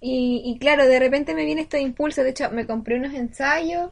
Y, 0.00 0.42
y 0.44 0.58
claro, 0.58 0.86
de 0.86 0.98
repente 0.98 1.34
me 1.34 1.44
viene 1.44 1.62
este 1.62 1.80
impulso. 1.80 2.22
De 2.22 2.30
hecho, 2.30 2.50
me 2.50 2.66
compré 2.66 2.96
unos 2.96 3.14
ensayos 3.14 3.90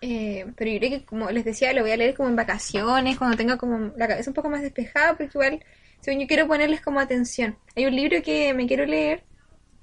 eh, 0.00 0.46
pero 0.56 0.70
yo 0.70 0.78
creo 0.78 0.90
que, 0.90 1.04
como 1.04 1.30
les 1.30 1.44
decía, 1.44 1.72
lo 1.72 1.82
voy 1.82 1.90
a 1.90 1.96
leer 1.96 2.14
como 2.14 2.28
en 2.28 2.36
vacaciones, 2.36 3.18
cuando 3.18 3.36
tenga 3.36 3.56
como 3.56 3.92
la 3.96 4.08
cabeza 4.08 4.30
un 4.30 4.34
poco 4.34 4.50
más 4.50 4.62
despejada, 4.62 5.16
porque 5.16 5.30
igual, 5.34 5.64
según 6.00 6.20
yo 6.20 6.26
quiero 6.26 6.46
ponerles 6.46 6.80
como 6.80 7.00
atención. 7.00 7.56
Hay 7.76 7.86
un 7.86 7.96
libro 7.96 8.22
que 8.22 8.54
me 8.54 8.66
quiero 8.66 8.84
leer 8.86 9.24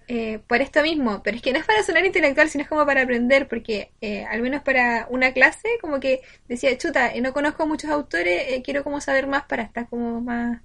eh, 0.10 0.40
por 0.48 0.62
esto 0.62 0.82
mismo, 0.82 1.22
pero 1.24 1.38
es 1.38 1.44
que 1.44 1.54
no 1.54 1.60
es 1.60 1.66
para 1.66 1.84
sonar 1.84 2.06
intelectual, 2.06 2.50
sino 2.50 2.64
es 2.64 2.70
como 2.70 2.86
para 2.86 3.04
aprender, 3.04 3.48
porque 3.48 3.92
eh, 4.02 4.26
al 4.26 4.42
menos 4.42 4.64
para 4.64 5.08
una 5.10 5.32
clase, 5.34 5.70
como 5.80 6.00
que 6.00 6.22
decía, 6.48 6.78
chuta, 6.78 7.12
no 7.22 7.32
conozco 7.32 7.68
muchos 7.68 7.90
autores, 7.92 8.62
quiero 8.64 8.84
como 8.84 9.00
saber 9.02 9.28
más 9.28 9.44
para 9.44 9.64
estar 9.64 9.88
como 9.88 10.20
más... 10.20 10.62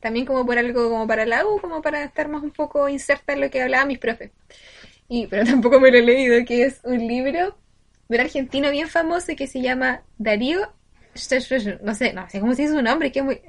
también 0.00 0.26
como 0.26 0.46
por 0.46 0.58
algo 0.58 0.90
como 0.90 1.06
para 1.06 1.26
la 1.26 1.46
U, 1.46 1.60
como 1.60 1.82
para 1.82 2.04
estar 2.04 2.28
más 2.28 2.42
un 2.42 2.52
poco 2.52 2.88
inserta 2.88 3.32
en 3.32 3.40
lo 3.40 3.50
que 3.50 3.62
hablaban 3.62 3.88
mis 3.88 3.98
profes. 3.98 4.30
Y, 5.08 5.26
pero 5.26 5.44
tampoco 5.46 5.80
me 5.80 5.90
lo 5.90 5.98
he 5.98 6.02
leído, 6.02 6.44
que 6.44 6.64
es 6.64 6.80
un 6.84 6.98
libro 7.06 7.56
un 8.08 8.20
argentino 8.20 8.70
bien 8.70 8.88
famoso 8.88 9.36
que 9.36 9.46
se 9.46 9.60
llama 9.60 10.02
Darío 10.18 10.72
no 11.82 11.94
sé, 11.94 12.12
no 12.12 12.28
sé 12.28 12.40
cómo 12.40 12.54
se 12.54 12.62
dice 12.62 12.74
su 12.74 12.82
nombre, 12.82 13.10
que 13.10 13.20
es 13.20 13.24
muy 13.24 13.40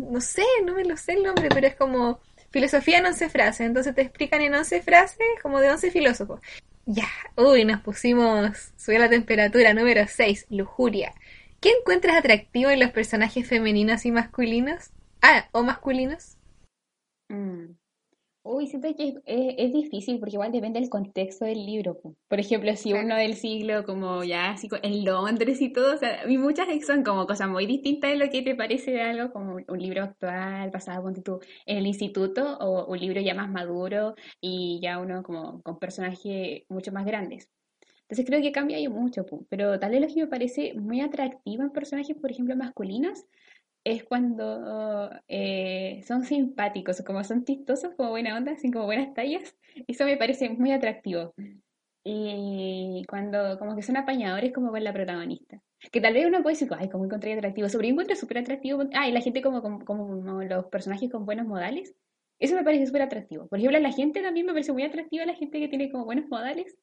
no 0.00 0.20
sé, 0.20 0.44
no 0.64 0.74
me 0.74 0.84
lo 0.84 0.96
sé 0.96 1.12
el 1.12 1.22
nombre, 1.22 1.48
pero 1.50 1.66
es 1.66 1.74
como 1.74 2.20
filosofía 2.50 2.98
en 2.98 3.06
once 3.06 3.28
frases, 3.28 3.66
entonces 3.66 3.94
te 3.94 4.02
explican 4.02 4.40
en 4.42 4.54
once 4.54 4.82
frases 4.82 5.26
como 5.42 5.60
de 5.60 5.70
once 5.70 5.90
filósofos. 5.90 6.40
Ya, 6.86 7.08
uy, 7.36 7.64
nos 7.64 7.80
pusimos, 7.80 8.72
subió 8.76 9.00
la 9.00 9.08
temperatura, 9.08 9.74
número 9.74 10.04
6, 10.06 10.46
lujuria. 10.50 11.12
¿Qué 11.60 11.70
encuentras 11.70 12.16
atractivo 12.16 12.70
en 12.70 12.80
los 12.80 12.90
personajes 12.90 13.48
femeninos 13.48 14.06
y 14.06 14.12
masculinos? 14.12 14.90
Ah, 15.20 15.48
o 15.52 15.62
masculinos. 15.62 16.36
Mm. 17.28 17.72
Uy, 18.48 18.68
siento 18.68 18.88
que 18.94 19.14
es, 19.26 19.72
difícil 19.72 20.20
porque 20.20 20.36
igual 20.36 20.52
depende 20.52 20.78
del 20.78 20.88
contexto 20.88 21.44
del 21.44 21.66
libro. 21.66 21.98
Por 22.28 22.38
ejemplo, 22.38 22.74
si 22.76 22.92
uno 22.92 23.16
del 23.16 23.34
siglo 23.34 23.84
como 23.84 24.22
ya 24.22 24.50
así 24.50 24.68
en 24.82 25.04
Londres 25.04 25.60
y 25.60 25.72
todo, 25.72 25.94
o 25.94 25.96
sea, 25.96 26.22
muchas 26.28 26.68
son 26.86 27.02
como 27.02 27.26
cosas 27.26 27.48
muy 27.48 27.66
distintas 27.66 28.10
de 28.10 28.16
lo 28.16 28.30
que 28.30 28.42
te 28.42 28.54
parece 28.54 28.92
de 28.92 29.02
algo 29.02 29.32
como 29.32 29.56
un 29.66 29.78
libro 29.80 30.04
actual, 30.04 30.70
pasado 30.70 31.02
con 31.02 31.20
tú 31.24 31.40
en 31.66 31.78
el 31.78 31.86
instituto, 31.86 32.56
o 32.58 32.86
un 32.86 33.00
libro 33.00 33.20
ya 33.20 33.34
más 33.34 33.50
maduro 33.50 34.14
y 34.40 34.78
ya 34.80 35.00
uno 35.00 35.24
como 35.24 35.60
con 35.62 35.80
personajes 35.80 36.62
mucho 36.68 36.92
más 36.92 37.04
grandes. 37.04 37.50
Entonces 38.02 38.24
creo 38.24 38.40
que 38.40 38.52
cambia 38.52 38.76
ahí 38.76 38.86
mucho, 38.86 39.26
pero 39.48 39.80
tal 39.80 39.90
vez 39.90 40.00
lo 40.00 40.06
que 40.06 40.20
me 40.20 40.26
parece 40.28 40.74
muy 40.74 41.00
atractivo 41.00 41.64
en 41.64 41.70
personajes, 41.70 42.16
por 42.16 42.30
ejemplo, 42.30 42.54
masculinos, 42.54 43.24
es 43.86 44.02
cuando 44.02 45.10
eh, 45.28 46.02
son 46.08 46.24
simpáticos, 46.24 47.02
como 47.02 47.22
son 47.22 47.44
chistosos, 47.44 47.94
como 47.94 48.10
buena 48.10 48.36
onda, 48.36 48.52
así 48.52 48.72
como 48.72 48.84
buenas 48.86 49.14
tallas. 49.14 49.56
Eso 49.86 50.04
me 50.04 50.16
parece 50.16 50.50
muy 50.50 50.72
atractivo. 50.72 51.34
Y 52.02 53.04
cuando 53.08 53.56
como 53.60 53.76
que 53.76 53.82
son 53.82 53.96
apañadores 53.96 54.52
como 54.52 54.70
con 54.72 54.82
la 54.82 54.92
protagonista. 54.92 55.62
Que 55.92 56.00
tal 56.00 56.14
vez 56.14 56.26
uno 56.26 56.42
puede 56.42 56.54
decir, 56.56 56.68
ay, 56.76 56.88
como 56.88 57.04
encontré 57.04 57.34
atractivo. 57.34 57.68
Sobre 57.68 57.88
encuentro 57.88 58.16
súper 58.16 58.38
atractivo. 58.38 58.82
Ah, 58.92 59.08
y 59.08 59.12
la 59.12 59.20
gente 59.20 59.40
como, 59.40 59.62
como, 59.62 59.84
como, 59.84 60.42
los 60.42 60.66
personajes 60.66 61.08
con 61.08 61.24
buenos 61.24 61.46
modales. 61.46 61.94
Eso 62.40 62.56
me 62.56 62.64
parece 62.64 62.86
súper 62.86 63.02
atractivo. 63.02 63.46
Por 63.46 63.60
ejemplo, 63.60 63.78
la 63.78 63.92
gente 63.92 64.20
también 64.20 64.46
me 64.46 64.52
parece 64.52 64.72
muy 64.72 64.82
atractiva, 64.82 65.24
la 65.26 65.34
gente 65.34 65.60
que 65.60 65.68
tiene 65.68 65.92
como 65.92 66.06
buenos 66.06 66.28
modales. 66.28 66.76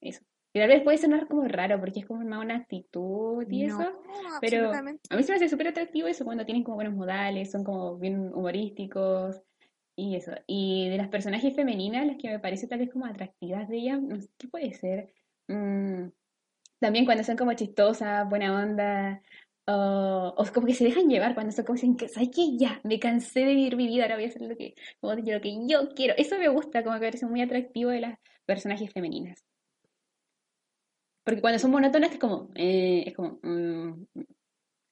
Eso. 0.00 0.22
Y 0.56 0.58
tal 0.58 0.68
vez 0.68 0.82
puede 0.82 0.96
sonar 0.96 1.28
como 1.28 1.46
raro 1.46 1.78
porque 1.78 2.00
es 2.00 2.06
como 2.06 2.20
una 2.20 2.56
actitud 2.56 3.44
y 3.50 3.64
eso. 3.64 3.92
Pero 4.40 4.72
a 4.72 4.82
mí 4.82 5.22
se 5.22 5.30
me 5.30 5.36
hace 5.36 5.50
súper 5.50 5.68
atractivo 5.68 6.08
eso 6.08 6.24
cuando 6.24 6.46
tienen 6.46 6.64
como 6.64 6.76
buenos 6.76 6.94
modales, 6.94 7.50
son 7.50 7.62
como 7.62 7.98
bien 7.98 8.32
humorísticos 8.32 9.42
y 9.96 10.16
eso. 10.16 10.32
Y 10.46 10.88
de 10.88 10.96
las 10.96 11.08
personajes 11.08 11.54
femeninas, 11.54 12.06
las 12.06 12.16
que 12.16 12.30
me 12.30 12.38
parece 12.38 12.68
tal 12.68 12.78
vez 12.78 12.90
como 12.90 13.04
atractivas 13.04 13.68
de 13.68 13.76
ellas, 13.76 14.00
no 14.00 14.18
sé, 14.18 14.30
¿qué 14.38 14.48
puede 14.48 14.72
ser? 14.72 15.12
Mm, 15.48 16.08
también 16.78 17.04
cuando 17.04 17.22
son 17.22 17.36
como 17.36 17.52
chistosas, 17.52 18.26
buena 18.26 18.58
onda, 18.58 19.20
o 19.66 20.42
como 20.54 20.68
que 20.68 20.72
se 20.72 20.84
dejan 20.84 21.10
llevar 21.10 21.34
cuando 21.34 21.52
son 21.52 21.66
como 21.66 21.74
dicen 21.74 21.98
que, 21.98 22.08
¿sabes 22.08 22.30
qué? 22.34 22.56
Ya, 22.56 22.80
me 22.82 22.98
cansé 22.98 23.40
de 23.40 23.54
vivir 23.54 23.76
mi 23.76 23.88
vida, 23.88 24.04
ahora 24.04 24.14
voy 24.14 24.24
a 24.24 24.28
hacer 24.28 24.40
lo 24.40 24.56
que, 24.56 24.74
como 25.02 25.12
lo 25.16 25.22
que 25.22 25.58
yo 25.68 25.90
quiero. 25.94 26.14
Eso 26.16 26.38
me 26.38 26.48
gusta, 26.48 26.82
como 26.82 26.94
que 26.94 27.00
me 27.00 27.06
parece 27.08 27.26
muy 27.26 27.42
atractivo 27.42 27.90
de 27.90 28.00
las 28.00 28.18
personajes 28.46 28.90
femeninas. 28.90 29.44
Porque 31.26 31.40
cuando 31.40 31.58
son 31.58 31.72
monótonas 31.72 32.12
es 32.12 32.18
como, 32.20 32.50
eh, 32.54 33.02
es 33.04 33.12
como, 33.12 33.40
mm, 33.42 34.04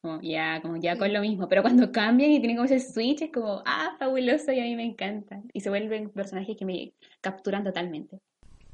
como 0.01 0.21
ya, 0.21 0.61
como 0.61 0.77
ya 0.79 0.99
con 0.99 1.13
lo 1.13 1.21
mismo. 1.21 1.49
Pero 1.49 1.63
cuando 1.63 1.93
cambian 1.93 2.33
y 2.33 2.41
tienen 2.41 2.57
como 2.57 2.67
ese 2.67 2.81
switch 2.81 3.23
es 3.23 3.31
como, 3.31 3.63
ah, 3.65 3.95
fabuloso 4.01 4.51
y 4.51 4.59
a 4.59 4.65
mí 4.65 4.75
me 4.75 4.85
encanta. 4.85 5.41
Y 5.53 5.61
se 5.61 5.71
vuelven 5.71 6.11
personajes 6.11 6.57
que 6.59 6.65
me 6.65 6.93
capturan 7.21 7.63
totalmente. 7.63 8.19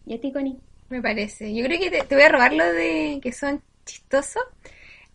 ¿Y 0.07 0.15
a 0.15 0.21
ti, 0.21 0.33
Connie? 0.33 0.57
Me 0.89 1.03
parece. 1.03 1.55
Yo 1.55 1.63
creo 1.67 1.79
que 1.79 1.91
te, 1.91 2.15
voy 2.15 2.25
a 2.25 2.31
robar 2.31 2.55
lo 2.55 2.65
de 2.65 3.21
que 3.23 3.31
son 3.31 3.63
chistosos. 3.85 4.43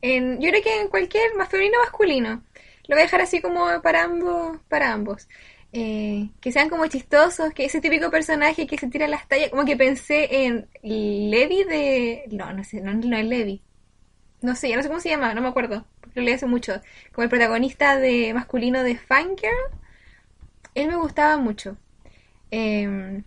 En, 0.03 0.39
yo 0.39 0.51
creo 0.51 0.62
que 0.62 0.81
en 0.81 0.89
cualquier, 0.89 1.34
más 1.34 1.49
femenino 1.49 1.79
o 1.79 1.81
masculino. 1.81 2.43
Lo 2.88 2.95
voy 2.95 2.99
a 2.99 3.05
dejar 3.05 3.21
así 3.21 3.41
como 3.41 3.81
para 3.81 4.03
ambos, 4.03 4.60
para 4.69 4.93
ambos. 4.93 5.27
Eh, 5.78 6.30
que 6.40 6.54
sean 6.54 6.70
como 6.70 6.88
chistosos, 6.88 7.54
que 7.54 7.66
ese 7.66 7.82
típico 7.82 8.10
personaje 8.10 8.66
que 8.66 8.78
se 8.78 8.88
tira 8.88 9.10
las 9.10 9.28
tallas, 9.28 9.50
como 9.50 9.66
que 9.66 9.76
pensé 9.76 10.46
en 10.46 10.70
Levi 10.82 11.66
de... 11.66 12.24
No, 12.32 12.54
no 12.54 12.64
sé, 12.64 12.80
no, 12.80 12.94
no 12.94 13.18
es 13.18 13.26
Levi. 13.26 13.62
No 14.42 14.56
sé, 14.56 14.70
ya 14.70 14.78
no 14.78 14.84
sé 14.84 14.88
cómo 14.88 15.02
se 15.02 15.10
llama, 15.10 15.34
no 15.34 15.42
me 15.42 15.50
acuerdo, 15.50 15.86
porque 16.00 16.22
lo 16.22 16.26
leí 16.26 16.36
hace 16.36 16.46
mucho. 16.46 16.82
Como 17.12 17.24
el 17.24 17.30
protagonista 17.30 17.98
de 17.98 18.34
masculino 18.34 18.84
de 18.84 18.96
Fangirl, 18.98 19.52
él 20.76 20.88
me 20.88 20.96
gustaba 20.96 21.36
mucho. 21.36 21.76
Em, 22.52 23.24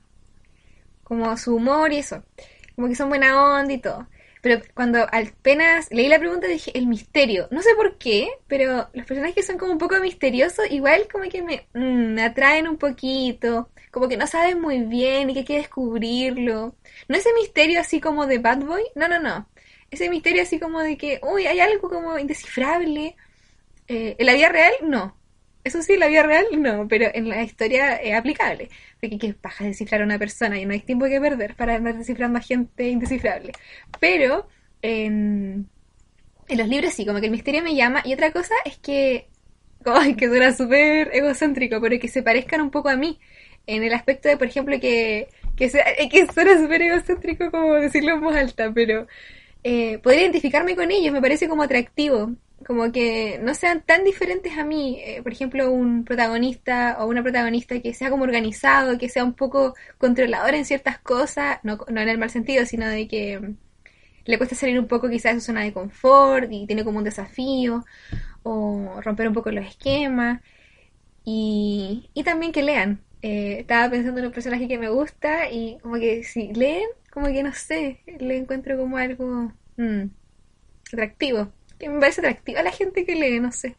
como 1.04 1.36
su 1.36 1.56
humor 1.56 1.92
y 1.92 1.98
eso. 1.98 2.24
Como 2.76 2.88
que 2.88 2.94
son 2.94 3.10
buena 3.10 3.42
onda 3.60 3.74
y 3.74 3.78
todo. 3.78 4.08
Pero 4.48 4.62
cuando 4.72 5.06
apenas 5.12 5.90
leí 5.90 6.08
la 6.08 6.18
pregunta 6.18 6.46
dije, 6.46 6.70
el 6.72 6.86
misterio. 6.86 7.48
No 7.50 7.60
sé 7.60 7.74
por 7.74 7.98
qué, 7.98 8.30
pero 8.46 8.88
los 8.94 9.04
personajes 9.04 9.34
que 9.34 9.42
son 9.42 9.58
como 9.58 9.72
un 9.72 9.78
poco 9.78 10.00
misteriosos, 10.00 10.70
igual 10.70 11.06
como 11.12 11.28
que 11.28 11.42
me, 11.42 11.66
mm, 11.74 12.14
me 12.14 12.22
atraen 12.22 12.66
un 12.66 12.78
poquito. 12.78 13.68
Como 13.90 14.08
que 14.08 14.16
no 14.16 14.26
saben 14.26 14.58
muy 14.58 14.78
bien 14.84 15.28
y 15.28 15.34
que 15.34 15.40
hay 15.40 15.44
que 15.44 15.56
descubrirlo. 15.58 16.74
No 17.08 17.16
ese 17.16 17.28
misterio 17.34 17.78
así 17.78 18.00
como 18.00 18.26
de 18.26 18.38
Bad 18.38 18.60
Boy, 18.64 18.84
no, 18.94 19.06
no, 19.06 19.20
no. 19.20 19.46
Ese 19.90 20.08
misterio 20.08 20.42
así 20.42 20.58
como 20.58 20.80
de 20.80 20.96
que, 20.96 21.20
uy, 21.22 21.46
hay 21.46 21.60
algo 21.60 21.90
como 21.90 22.18
indescifrable. 22.18 23.16
Eh, 23.86 24.16
en 24.18 24.26
la 24.26 24.32
vida 24.32 24.48
real, 24.48 24.72
no. 24.82 25.14
Eso 25.68 25.82
sí, 25.82 25.98
la 25.98 26.08
vida 26.08 26.22
real, 26.22 26.46
no, 26.58 26.88
pero 26.88 27.10
en 27.12 27.28
la 27.28 27.42
historia 27.42 27.96
es 27.96 28.14
aplicable. 28.14 28.70
Porque 28.98 29.18
que 29.18 29.34
paja 29.34 29.64
descifrar 29.64 30.00
a 30.00 30.04
una 30.04 30.18
persona 30.18 30.58
y 30.58 30.64
no 30.64 30.72
hay 30.72 30.80
tiempo 30.80 31.04
que 31.04 31.20
perder 31.20 31.54
para 31.56 31.74
andar 31.74 31.94
descifrando 31.98 32.38
a 32.38 32.42
gente 32.42 32.88
indescifrable. 32.88 33.52
Pero 34.00 34.48
en, 34.80 35.68
en 36.48 36.58
los 36.58 36.68
libros 36.68 36.94
sí, 36.94 37.04
como 37.04 37.20
que 37.20 37.26
el 37.26 37.32
misterio 37.32 37.62
me 37.62 37.74
llama. 37.74 38.00
Y 38.06 38.14
otra 38.14 38.32
cosa 38.32 38.54
es 38.64 38.78
que, 38.78 39.28
como 39.84 40.00
que 40.16 40.28
suena 40.28 40.52
súper 40.52 41.10
egocéntrico, 41.12 41.82
pero 41.82 42.00
que 42.00 42.08
se 42.08 42.22
parezcan 42.22 42.62
un 42.62 42.70
poco 42.70 42.88
a 42.88 42.96
mí. 42.96 43.18
En 43.66 43.84
el 43.84 43.92
aspecto 43.92 44.30
de, 44.30 44.38
por 44.38 44.46
ejemplo, 44.46 44.80
que, 44.80 45.28
que, 45.54 45.70
que 46.10 46.26
suena 46.32 46.58
súper 46.58 46.80
egocéntrico 46.80 47.50
como 47.50 47.74
decirlo 47.74 48.14
en 48.14 48.20
voz 48.22 48.36
alta, 48.36 48.72
pero 48.72 49.06
eh, 49.64 49.98
poder 49.98 50.20
identificarme 50.20 50.76
con 50.76 50.90
ellos 50.90 51.12
me 51.12 51.20
parece 51.20 51.46
como 51.46 51.62
atractivo 51.62 52.32
como 52.66 52.90
que 52.92 53.38
no 53.42 53.54
sean 53.54 53.82
tan 53.82 54.04
diferentes 54.04 54.56
a 54.58 54.64
mí. 54.64 54.98
Eh, 55.00 55.22
por 55.22 55.32
ejemplo, 55.32 55.70
un 55.70 56.04
protagonista 56.04 56.96
o 57.00 57.06
una 57.06 57.22
protagonista 57.22 57.80
que 57.80 57.94
sea 57.94 58.10
como 58.10 58.24
organizado, 58.24 58.98
que 58.98 59.08
sea 59.08 59.24
un 59.24 59.34
poco 59.34 59.74
controlador 59.98 60.54
en 60.54 60.64
ciertas 60.64 60.98
cosas, 60.98 61.58
no, 61.62 61.78
no 61.88 62.00
en 62.00 62.08
el 62.08 62.18
mal 62.18 62.30
sentido, 62.30 62.64
sino 62.66 62.86
de 62.88 63.08
que 63.08 63.54
le 64.24 64.38
cuesta 64.38 64.56
salir 64.56 64.78
un 64.78 64.88
poco 64.88 65.08
quizás 65.08 65.34
de 65.34 65.40
su 65.40 65.46
zona 65.46 65.62
de 65.62 65.72
confort 65.72 66.50
y 66.52 66.66
tiene 66.66 66.84
como 66.84 66.98
un 66.98 67.04
desafío, 67.04 67.84
o 68.42 69.00
romper 69.02 69.28
un 69.28 69.34
poco 69.34 69.50
los 69.50 69.66
esquemas. 69.66 70.42
Y, 71.24 72.10
y 72.14 72.24
también 72.24 72.52
que 72.52 72.62
lean. 72.62 73.00
Eh, 73.22 73.60
estaba 73.60 73.90
pensando 73.90 74.20
en 74.20 74.26
un 74.26 74.32
personaje 74.32 74.68
que 74.68 74.78
me 74.78 74.88
gusta 74.90 75.50
y 75.50 75.78
como 75.80 75.96
que 75.96 76.22
si 76.24 76.52
leen, 76.54 76.88
como 77.12 77.26
que 77.28 77.42
no 77.42 77.52
sé, 77.52 78.00
le 78.20 78.36
encuentro 78.36 78.78
como 78.78 78.96
algo 78.96 79.52
mm, 79.76 80.04
atractivo 80.92 81.52
que 81.78 81.88
me 81.88 82.00
parece 82.00 82.20
atractiva 82.20 82.62
la 82.62 82.72
gente 82.72 83.04
que 83.04 83.14
lee, 83.14 83.40
no 83.40 83.52
sé. 83.52 83.76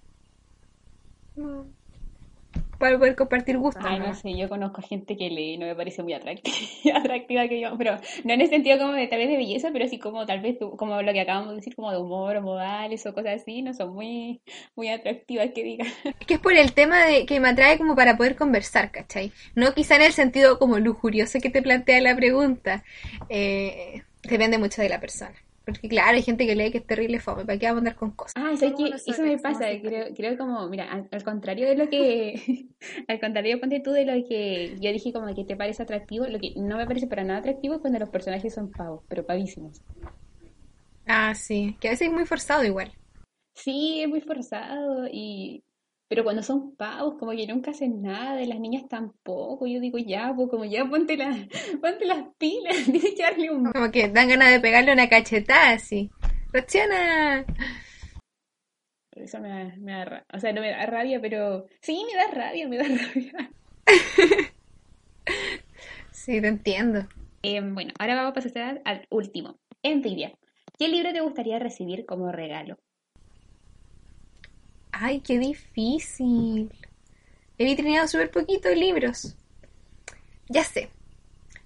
Para 2.78 2.98
poder 2.98 3.16
compartir 3.18 3.58
gustos. 3.58 3.84
Ay, 3.86 4.00
no 4.00 4.16
sé, 4.16 4.38
yo 4.38 4.48
conozco 4.48 4.82
gente 4.82 5.18
que 5.18 5.30
lee 5.30 5.56
y 5.56 5.58
no 5.58 5.66
me 5.66 5.76
parece 5.76 6.02
muy 6.02 6.14
atractiva, 6.14 6.56
atractiva 6.98 7.48
que 7.50 7.60
yo, 7.60 7.78
pero 7.78 7.98
no 8.24 8.34
en 8.34 8.40
el 8.40 8.50
sentido 8.50 8.78
como 8.78 8.94
de 8.94 9.08
tal 9.08 9.20
vez 9.20 9.28
de 9.28 9.36
belleza, 9.36 9.70
pero 9.74 9.86
sí 9.90 10.00
como 10.00 10.26
tal 10.26 10.40
vez 10.40 10.58
como 10.78 11.02
lo 11.02 11.12
que 11.12 11.20
acabamos 11.20 11.50
de 11.50 11.56
decir, 11.58 11.76
como 11.76 11.92
de 11.92 11.98
humor 11.98 12.38
o 12.38 12.42
modales 12.42 13.06
o 13.06 13.14
cosas 13.14 13.42
así, 13.42 13.62
no 13.62 13.74
son 13.74 13.94
muy, 13.94 14.40
muy 14.78 14.88
atractivas 14.88 15.50
que 15.54 15.64
diga. 15.64 15.86
Es 16.20 16.26
que 16.26 16.36
es 16.36 16.40
por 16.40 16.54
el 16.54 16.72
tema 16.74 17.06
de 17.06 17.26
que 17.26 17.40
me 17.42 17.50
atrae 17.50 17.78
como 17.78 17.96
para 17.96 18.16
poder 18.16 18.36
conversar, 18.36 18.92
¿cachai? 18.92 19.34
No 19.56 19.74
quizá 19.74 19.98
en 19.98 20.04
el 20.04 20.14
sentido 20.14 20.58
como 20.58 20.80
lujurioso 20.80 21.40
que 21.42 21.50
te 21.50 21.62
plantea 21.62 22.00
la 22.00 22.16
pregunta. 22.16 22.84
Eh, 23.28 24.04
depende 24.24 24.58
mucho 24.58 24.82
de 24.82 24.90
la 24.90 25.00
persona. 25.00 25.36
Porque 25.66 25.88
claro, 25.88 26.16
hay 26.16 26.24
gente 26.24 26.48
que 26.48 26.56
lee 26.56 26.72
que 26.72 26.80
es 26.80 26.86
terrible 26.86 27.20
fome, 27.20 27.46
¿para 27.46 27.60
qué 27.60 27.68
vamos 27.68 27.78
a 27.78 27.82
andar 27.82 27.96
con 27.96 28.12
cosas? 28.12 28.34
Ah, 28.36 28.56
¿sabes 28.58 28.74
que 28.76 29.12
eso 29.12 29.22
me 29.22 29.38
pasa, 29.38 29.66
creo, 29.82 30.08
creo 30.16 30.38
como, 30.38 30.68
mira, 30.68 30.90
al, 30.92 31.24
contrario 31.24 31.68
de 31.68 31.76
lo 31.76 31.90
que, 31.90 32.68
al 33.08 33.20
contrario, 33.20 33.60
ponte 33.60 33.80
tú 33.80 33.92
de 33.92 34.06
lo 34.06 34.28
que 34.28 34.76
yo 34.80 34.92
dije 34.92 35.14
como 35.14 35.34
que 35.36 35.44
te 35.44 35.56
parece 35.56 35.84
atractivo, 35.84 36.26
lo 36.28 36.40
que 36.40 36.54
no 36.56 36.78
me 36.78 36.88
parece 36.88 37.08
para 37.08 37.24
nada 37.24 37.40
atractivo 37.40 37.76
es 37.76 37.82
cuando 37.82 38.00
los 38.00 38.10
personajes 38.10 38.54
son 38.54 38.72
pavos, 38.72 39.04
pero 39.08 39.26
pavísimos. 39.26 39.82
Ah, 41.06 41.34
sí, 41.36 41.76
que 41.80 41.90
a 41.90 41.92
veces 41.92 42.08
es 42.08 42.14
muy 42.14 42.26
forzado 42.26 42.64
igual. 42.64 42.92
Sí, 43.56 44.02
es 44.02 44.08
muy 44.08 44.22
forzado 44.22 45.08
y 45.12 45.64
pero 46.10 46.24
cuando 46.24 46.42
son 46.42 46.76
pavos, 46.76 47.16
como 47.20 47.32
que 47.32 47.46
nunca 47.46 47.70
hacen 47.70 48.02
nada, 48.02 48.36
de 48.36 48.48
las 48.48 48.60
niñas 48.60 48.88
tampoco. 48.90 49.68
Yo 49.68 49.80
digo, 49.80 50.00
ya, 50.00 50.34
pues 50.36 50.50
como 50.50 50.66
ya 50.66 50.84
ponte, 50.86 51.16
la, 51.16 51.30
ponte 51.82 52.06
las 52.06 52.26
pilas, 52.40 52.76
que 53.16 53.22
darle 53.22 53.52
un... 53.52 53.72
Como 53.72 53.92
que 53.92 54.10
dan 54.10 54.28
ganas 54.28 54.50
de 54.52 54.60
pegarle 54.60 54.92
una 54.92 55.08
cachetada 55.08 55.74
así. 55.74 56.10
¡Reacciona! 56.52 57.46
Eso 59.12 59.40
me 59.40 59.50
da, 59.50 59.76
me 59.78 59.92
da, 59.92 60.26
o 60.34 60.40
sea, 60.40 60.52
no 60.52 60.62
me 60.62 60.72
da 60.72 60.86
rabia, 60.88 61.22
pero 61.22 61.68
sí, 61.82 62.04
me 62.12 62.18
da 62.18 62.32
rabia, 62.32 62.68
me 62.68 62.78
da 62.78 62.84
rabia. 62.88 63.52
sí, 66.12 66.42
te 66.42 66.48
entiendo. 66.48 67.08
Eh, 67.44 67.62
bueno, 67.62 67.94
ahora 68.00 68.16
vamos 68.16 68.32
a 68.32 68.34
pasar 68.34 68.82
al 68.84 69.06
último. 69.12 69.60
Envidia. 69.84 70.34
¿Qué 70.80 70.88
libro 70.88 71.14
te 71.14 71.22
gustaría 71.22 71.60
recibir 71.60 72.06
como 72.08 72.32
regalo? 72.32 72.80
Ay, 74.92 75.22
qué 75.22 75.38
difícil. 75.38 76.72
He 77.58 77.66
vitrineado 77.66 78.08
súper 78.08 78.32
poquito 78.32 78.70
libros. 78.70 79.36
Ya 80.48 80.64
sé. 80.64 80.90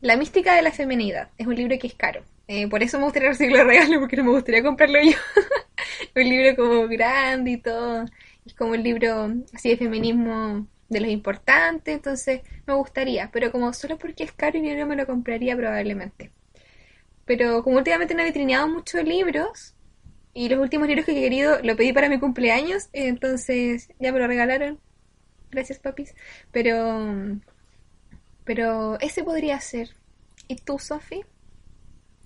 La 0.01 0.17
mística 0.17 0.55
de 0.55 0.61
la 0.61 0.71
feminidad. 0.71 1.29
Es 1.37 1.47
un 1.47 1.55
libro 1.55 1.77
que 1.79 1.87
es 1.87 1.93
caro. 1.95 2.23
Eh, 2.47 2.67
por 2.67 2.83
eso 2.83 2.97
me 2.97 3.05
gustaría 3.05 3.29
recibirlo 3.29 3.63
regalo, 3.63 3.99
porque 3.99 4.17
no 4.17 4.25
me 4.25 4.31
gustaría 4.31 4.63
comprarlo 4.63 4.99
yo. 5.01 5.17
un 6.15 6.23
libro 6.23 6.55
como 6.55 6.87
grande 6.87 7.51
y 7.51 7.57
todo. 7.57 8.05
Es 8.45 8.53
como 8.53 8.71
un 8.71 8.83
libro 8.83 9.31
así 9.53 9.69
de 9.69 9.77
feminismo 9.77 10.67
de 10.89 10.99
los 10.99 11.09
importantes. 11.09 11.95
Entonces 11.95 12.41
me 12.65 12.73
gustaría. 12.73 13.29
Pero 13.31 13.51
como 13.51 13.71
solo 13.73 13.97
porque 13.97 14.23
es 14.23 14.31
caro 14.33 14.57
y 14.57 14.67
yo 14.67 14.75
no 14.75 14.85
me 14.85 14.95
lo 14.95 15.05
compraría 15.05 15.55
probablemente. 15.55 16.31
Pero 17.25 17.63
como 17.63 17.77
últimamente 17.77 18.13
no 18.15 18.21
he 18.21 18.25
vitrineado 18.25 18.67
muchos 18.67 19.03
libros, 19.03 19.75
y 20.33 20.49
los 20.49 20.59
últimos 20.59 20.87
libros 20.87 21.05
que 21.05 21.11
he 21.11 21.21
querido 21.21 21.59
lo 21.61 21.75
pedí 21.75 21.93
para 21.93 22.09
mi 22.09 22.19
cumpleaños, 22.19 22.89
entonces 22.93 23.89
ya 23.99 24.11
me 24.11 24.19
lo 24.19 24.27
regalaron. 24.27 24.79
Gracias, 25.51 25.79
papis. 25.79 26.15
Pero 26.51 27.39
pero 28.43 28.99
ese 28.99 29.23
podría 29.23 29.59
ser. 29.59 29.89
¿Y 30.47 30.55
tú, 30.55 30.77
Sofi? 30.77 31.21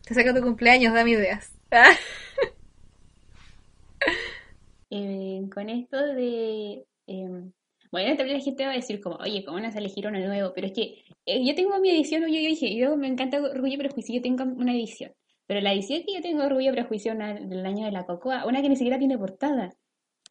Te 0.07 0.13
saca 0.13 0.33
tu 0.33 0.41
cumpleaños, 0.41 0.93
dame 0.93 1.11
ideas. 1.11 1.53
eh, 4.89 5.41
con 5.53 5.69
esto 5.69 5.97
de... 5.97 6.85
Eh, 7.07 7.43
bueno, 7.91 8.17
también 8.17 8.37
la 8.37 8.43
gente 8.43 8.65
va 8.65 8.71
a 8.71 8.75
decir 8.75 8.99
como, 8.99 9.15
oye, 9.17 9.45
¿cómo 9.45 9.61
vas 9.61 9.75
a 9.75 9.79
elegir 9.79 10.07
uno 10.07 10.19
nuevo? 10.19 10.53
Pero 10.53 10.67
es 10.67 10.73
que 10.73 11.03
eh, 11.25 11.45
yo 11.45 11.55
tengo 11.55 11.79
mi 11.79 11.91
edición, 11.91 12.21
yo, 12.21 12.27
yo 12.27 12.35
dije, 12.35 12.75
yo 12.75 12.97
me 12.97 13.07
encanta 13.07 13.41
Orgullo 13.41 13.75
y 13.75 13.77
Prejuicio, 13.77 14.15
yo 14.15 14.21
tengo 14.21 14.43
una 14.43 14.73
edición. 14.73 15.13
Pero 15.47 15.61
la 15.61 15.73
edición 15.73 16.03
que 16.05 16.13
yo 16.13 16.21
tengo 16.21 16.43
Orgullo 16.43 16.69
y 16.69 16.73
Prejuicio 16.73 17.15
del 17.15 17.65
año 17.65 17.85
de 17.85 17.91
la 17.91 18.05
Cocoa, 18.05 18.45
una 18.45 18.61
que 18.61 18.69
ni 18.69 18.75
siquiera 18.75 18.99
tiene 18.99 19.17
portada. 19.17 19.73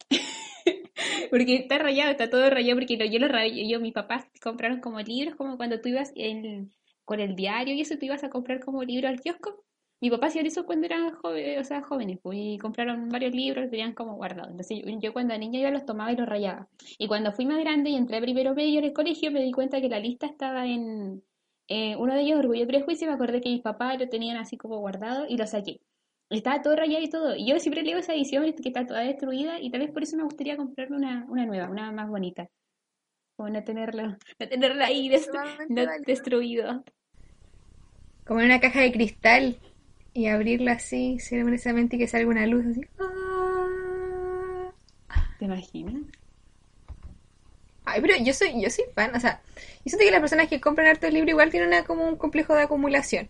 porque 1.31 1.55
está 1.55 1.79
rayado, 1.79 2.11
está 2.11 2.29
todo 2.29 2.49
rayado, 2.49 2.79
porque 2.79 2.97
yo 3.09 3.19
lo 3.19 3.27
rayé, 3.27 3.67
yo, 3.67 3.79
mis 3.79 3.93
papás 3.93 4.27
compraron 4.41 4.79
como 4.79 4.99
libros, 5.01 5.35
como 5.35 5.57
cuando 5.57 5.81
tú 5.81 5.89
ibas 5.89 6.13
con 7.03 7.19
el 7.19 7.35
diario 7.35 7.73
y 7.73 7.81
eso, 7.81 7.97
tú 7.97 8.05
ibas 8.05 8.23
a 8.23 8.29
comprar 8.29 8.59
como 8.59 8.83
libro 8.83 9.07
al 9.07 9.19
kiosco. 9.19 9.63
Mi 9.99 10.11
papá 10.11 10.27
hacía 10.27 10.43
eso 10.43 10.67
cuando 10.67 10.85
eran 10.85 11.11
jóvenes, 11.15 11.59
o 11.59 11.63
sea, 11.63 11.81
jóvenes, 11.81 12.19
pues, 12.21 12.37
y 12.39 12.57
compraron 12.59 13.09
varios 13.09 13.33
libros, 13.33 13.63
los 13.63 13.71
tenían 13.71 13.93
como 13.93 14.15
guardados. 14.15 14.51
Entonces 14.51 14.83
yo, 15.01 15.13
cuando 15.13 15.35
niña 15.35 15.59
iba 15.59 15.71
los 15.71 15.85
tomaba 15.85 16.11
y 16.11 16.15
los 16.15 16.29
rayaba. 16.29 16.69
Y 16.99 17.07
cuando 17.07 17.31
fui 17.31 17.47
más 17.47 17.57
grande 17.57 17.89
y 17.89 17.95
entré 17.95 18.21
primero 18.21 18.53
medio 18.53 18.77
en 18.77 18.85
el 18.85 18.93
colegio, 18.93 19.31
me 19.31 19.41
di 19.41 19.51
cuenta 19.51 19.81
que 19.81 19.89
la 19.89 19.99
lista 19.99 20.27
estaba 20.27 20.67
en, 20.67 21.23
eh, 21.67 21.95
uno 21.97 22.13
de 22.13 22.21
ellos, 22.21 22.39
Orgullo 22.39 22.63
y 22.63 22.65
Prejuicio, 22.65 23.07
me 23.07 23.13
acordé 23.13 23.41
que 23.41 23.49
mis 23.49 23.61
papás 23.61 23.99
lo 23.99 24.07
tenían 24.07 24.37
así 24.37 24.57
como 24.57 24.79
guardado 24.79 25.25
y 25.27 25.37
lo 25.37 25.45
saqué. 25.47 25.81
Estaba 26.29 26.61
todo 26.61 26.75
rayado 26.75 27.03
y 27.03 27.09
todo. 27.09 27.35
Y 27.35 27.47
yo 27.47 27.59
siempre 27.59 27.83
leo 27.83 27.97
esa 27.97 28.13
edición 28.13 28.43
que 28.53 28.69
está 28.69 28.85
toda 28.85 29.01
destruida 29.01 29.59
y 29.59 29.69
tal 29.69 29.81
vez 29.81 29.91
por 29.91 30.03
eso 30.03 30.17
me 30.17 30.23
gustaría 30.23 30.57
comprarme 30.57 30.97
una, 30.97 31.25
una 31.29 31.45
nueva, 31.45 31.69
una 31.69 31.91
más 31.91 32.09
bonita. 32.09 32.49
Como 33.35 33.49
no 33.49 33.63
tenerla, 33.63 34.17
no 34.39 34.47
tenerla 34.47 34.85
ahí 34.87 35.09
destruido. 36.05 36.83
Como 38.25 38.39
en 38.39 38.47
una 38.47 38.59
caja 38.59 38.81
de 38.81 38.91
cristal 38.91 39.57
y 40.13 40.27
abrirla 40.27 40.73
así 40.73 41.19
ceremoniousamente 41.19 41.95
y 41.95 41.99
que 41.99 42.07
salga 42.07 42.27
una 42.27 42.47
luz 42.47 42.65
así. 42.65 42.81
¿Te 45.39 45.45
imaginas? 45.45 46.01
Ay, 47.89 48.01
pero 48.01 48.15
yo 48.17 48.33
soy, 48.33 48.61
yo 48.61 48.69
soy 48.69 48.83
fan, 48.93 49.15
o 49.15 49.19
sea, 49.19 49.41
yo 49.55 49.61
siento 49.85 50.05
que 50.05 50.11
las 50.11 50.19
personas 50.19 50.49
que 50.49 50.59
compran 50.59 50.87
harto 50.89 51.09
libro 51.09 51.29
igual 51.29 51.49
tienen 51.51 51.85
como 51.85 52.05
un 52.05 52.17
complejo 52.17 52.53
de 52.53 52.63
acumulación. 52.63 53.29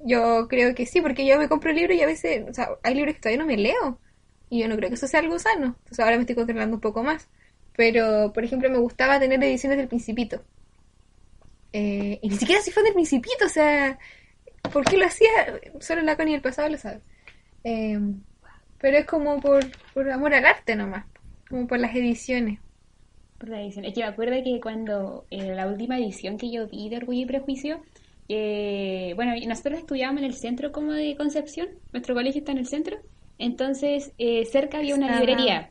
Yo 0.00 0.46
creo 0.46 0.74
que 0.74 0.84
sí, 0.84 1.00
porque 1.00 1.26
yo 1.26 1.38
me 1.38 1.48
compro 1.48 1.72
libros 1.72 1.96
y 1.96 2.02
a 2.02 2.06
veces, 2.06 2.44
o 2.48 2.52
sea, 2.52 2.68
hay 2.82 2.94
libros 2.94 3.14
que 3.14 3.20
todavía 3.22 3.40
no 3.40 3.46
me 3.46 3.56
leo. 3.56 3.98
Y 4.50 4.60
yo 4.60 4.68
no 4.68 4.76
creo 4.76 4.90
que 4.90 4.96
eso 4.96 5.06
sea 5.08 5.20
algo 5.20 5.38
sano. 5.38 5.76
Entonces 5.78 6.00
ahora 6.00 6.16
me 6.16 6.22
estoy 6.22 6.36
controlando 6.36 6.76
un 6.76 6.80
poco 6.82 7.02
más. 7.02 7.28
Pero, 7.76 8.32
por 8.34 8.44
ejemplo, 8.44 8.68
me 8.70 8.78
gustaba 8.78 9.18
tener 9.20 9.42
ediciones 9.42 9.78
del 9.78 9.88
Principito. 9.88 10.44
Eh, 11.72 12.18
y 12.22 12.28
ni 12.28 12.36
siquiera 12.36 12.60
soy 12.62 12.72
fan 12.74 12.84
del 12.84 12.94
Principito, 12.94 13.46
o 13.46 13.48
sea, 13.48 13.98
¿por 14.72 14.84
qué 14.84 14.98
lo 14.98 15.06
hacía? 15.06 15.30
Solo 15.80 16.02
la 16.02 16.16
Connie 16.16 16.34
el 16.34 16.42
pasado 16.42 16.68
lo 16.68 16.76
sabe. 16.78 17.00
Eh, 17.64 17.98
pero 18.78 18.98
es 18.98 19.06
como 19.06 19.40
por, 19.40 19.64
por 19.94 20.10
amor 20.10 20.34
al 20.34 20.44
arte 20.44 20.76
nomás, 20.76 21.06
como 21.48 21.66
por 21.66 21.78
las 21.78 21.94
ediciones. 21.96 22.60
Por 23.38 23.48
la 23.48 23.62
edición. 23.62 23.84
Es 23.84 23.94
que 23.94 24.00
me 24.00 24.06
acuerdo 24.06 24.42
que 24.42 24.60
cuando 24.60 25.24
en 25.30 25.56
la 25.56 25.68
última 25.68 25.98
edición 25.98 26.38
que 26.38 26.50
yo 26.50 26.66
vi 26.66 26.88
de 26.88 26.96
Orgullo 26.96 27.22
y 27.22 27.26
Prejuicio, 27.26 27.80
eh, 28.28 29.12
bueno, 29.16 29.32
nosotros 29.46 29.78
estudiábamos 29.78 30.22
en 30.22 30.26
el 30.26 30.34
centro 30.34 30.72
como 30.72 30.92
de 30.92 31.16
Concepción, 31.16 31.68
nuestro 31.92 32.14
colegio 32.14 32.40
está 32.40 32.52
en 32.52 32.58
el 32.58 32.66
centro, 32.66 32.98
entonces 33.38 34.12
eh, 34.18 34.44
cerca 34.44 34.78
había 34.78 34.94
una 34.94 35.18
librería, 35.18 35.70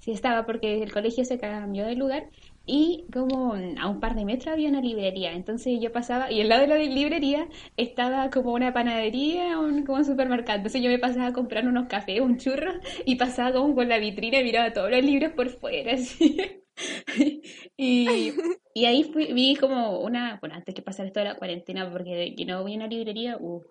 sí 0.00 0.10
estaba 0.10 0.44
porque 0.44 0.82
el 0.82 0.92
colegio 0.92 1.24
se 1.24 1.38
cambió 1.38 1.86
de 1.86 1.94
lugar 1.94 2.26
y 2.66 3.04
como 3.12 3.54
a 3.54 3.88
un 3.88 4.00
par 4.00 4.16
de 4.16 4.24
metros 4.24 4.52
había 4.52 4.68
una 4.68 4.80
librería. 4.80 5.32
Entonces 5.32 5.78
yo 5.80 5.92
pasaba, 5.92 6.32
y 6.32 6.40
al 6.40 6.48
lado 6.48 6.62
de 6.62 6.68
la 6.68 6.78
librería 6.78 7.46
estaba 7.76 8.28
como 8.30 8.52
una 8.52 8.72
panadería, 8.72 9.58
un, 9.58 9.84
como 9.84 9.98
un 9.98 10.04
supermercado. 10.04 10.58
Entonces 10.58 10.82
yo 10.82 10.90
me 10.90 10.98
pasaba 10.98 11.28
a 11.28 11.32
comprar 11.32 11.66
unos 11.66 11.86
cafés, 11.86 12.20
un 12.20 12.38
churro, 12.38 12.72
y 13.04 13.14
pasaba 13.14 13.52
como 13.52 13.74
con 13.74 13.88
la 13.88 13.98
vitrina 13.98 14.40
y 14.40 14.44
miraba 14.44 14.72
todos 14.72 14.90
los 14.90 15.02
libros 15.02 15.32
por 15.32 15.48
fuera. 15.48 15.92
Así. 15.94 16.36
y, 17.76 18.32
y 18.74 18.84
ahí 18.84 19.04
fui, 19.04 19.32
vi 19.32 19.56
como 19.56 20.00
una, 20.00 20.38
bueno, 20.40 20.54
antes 20.54 20.74
que 20.74 20.82
pasara 20.82 21.08
esto 21.08 21.20
de 21.20 21.26
la 21.26 21.36
cuarentena, 21.36 21.90
porque 21.90 22.34
yo 22.36 22.46
no 22.46 22.62
voy 22.62 22.74
a 22.74 22.76
una 22.76 22.86
librería, 22.86 23.36
uh, 23.38 23.62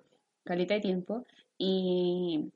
caleta 0.44 0.74
de 0.74 0.82
tiempo, 0.82 1.26
y 1.58 2.52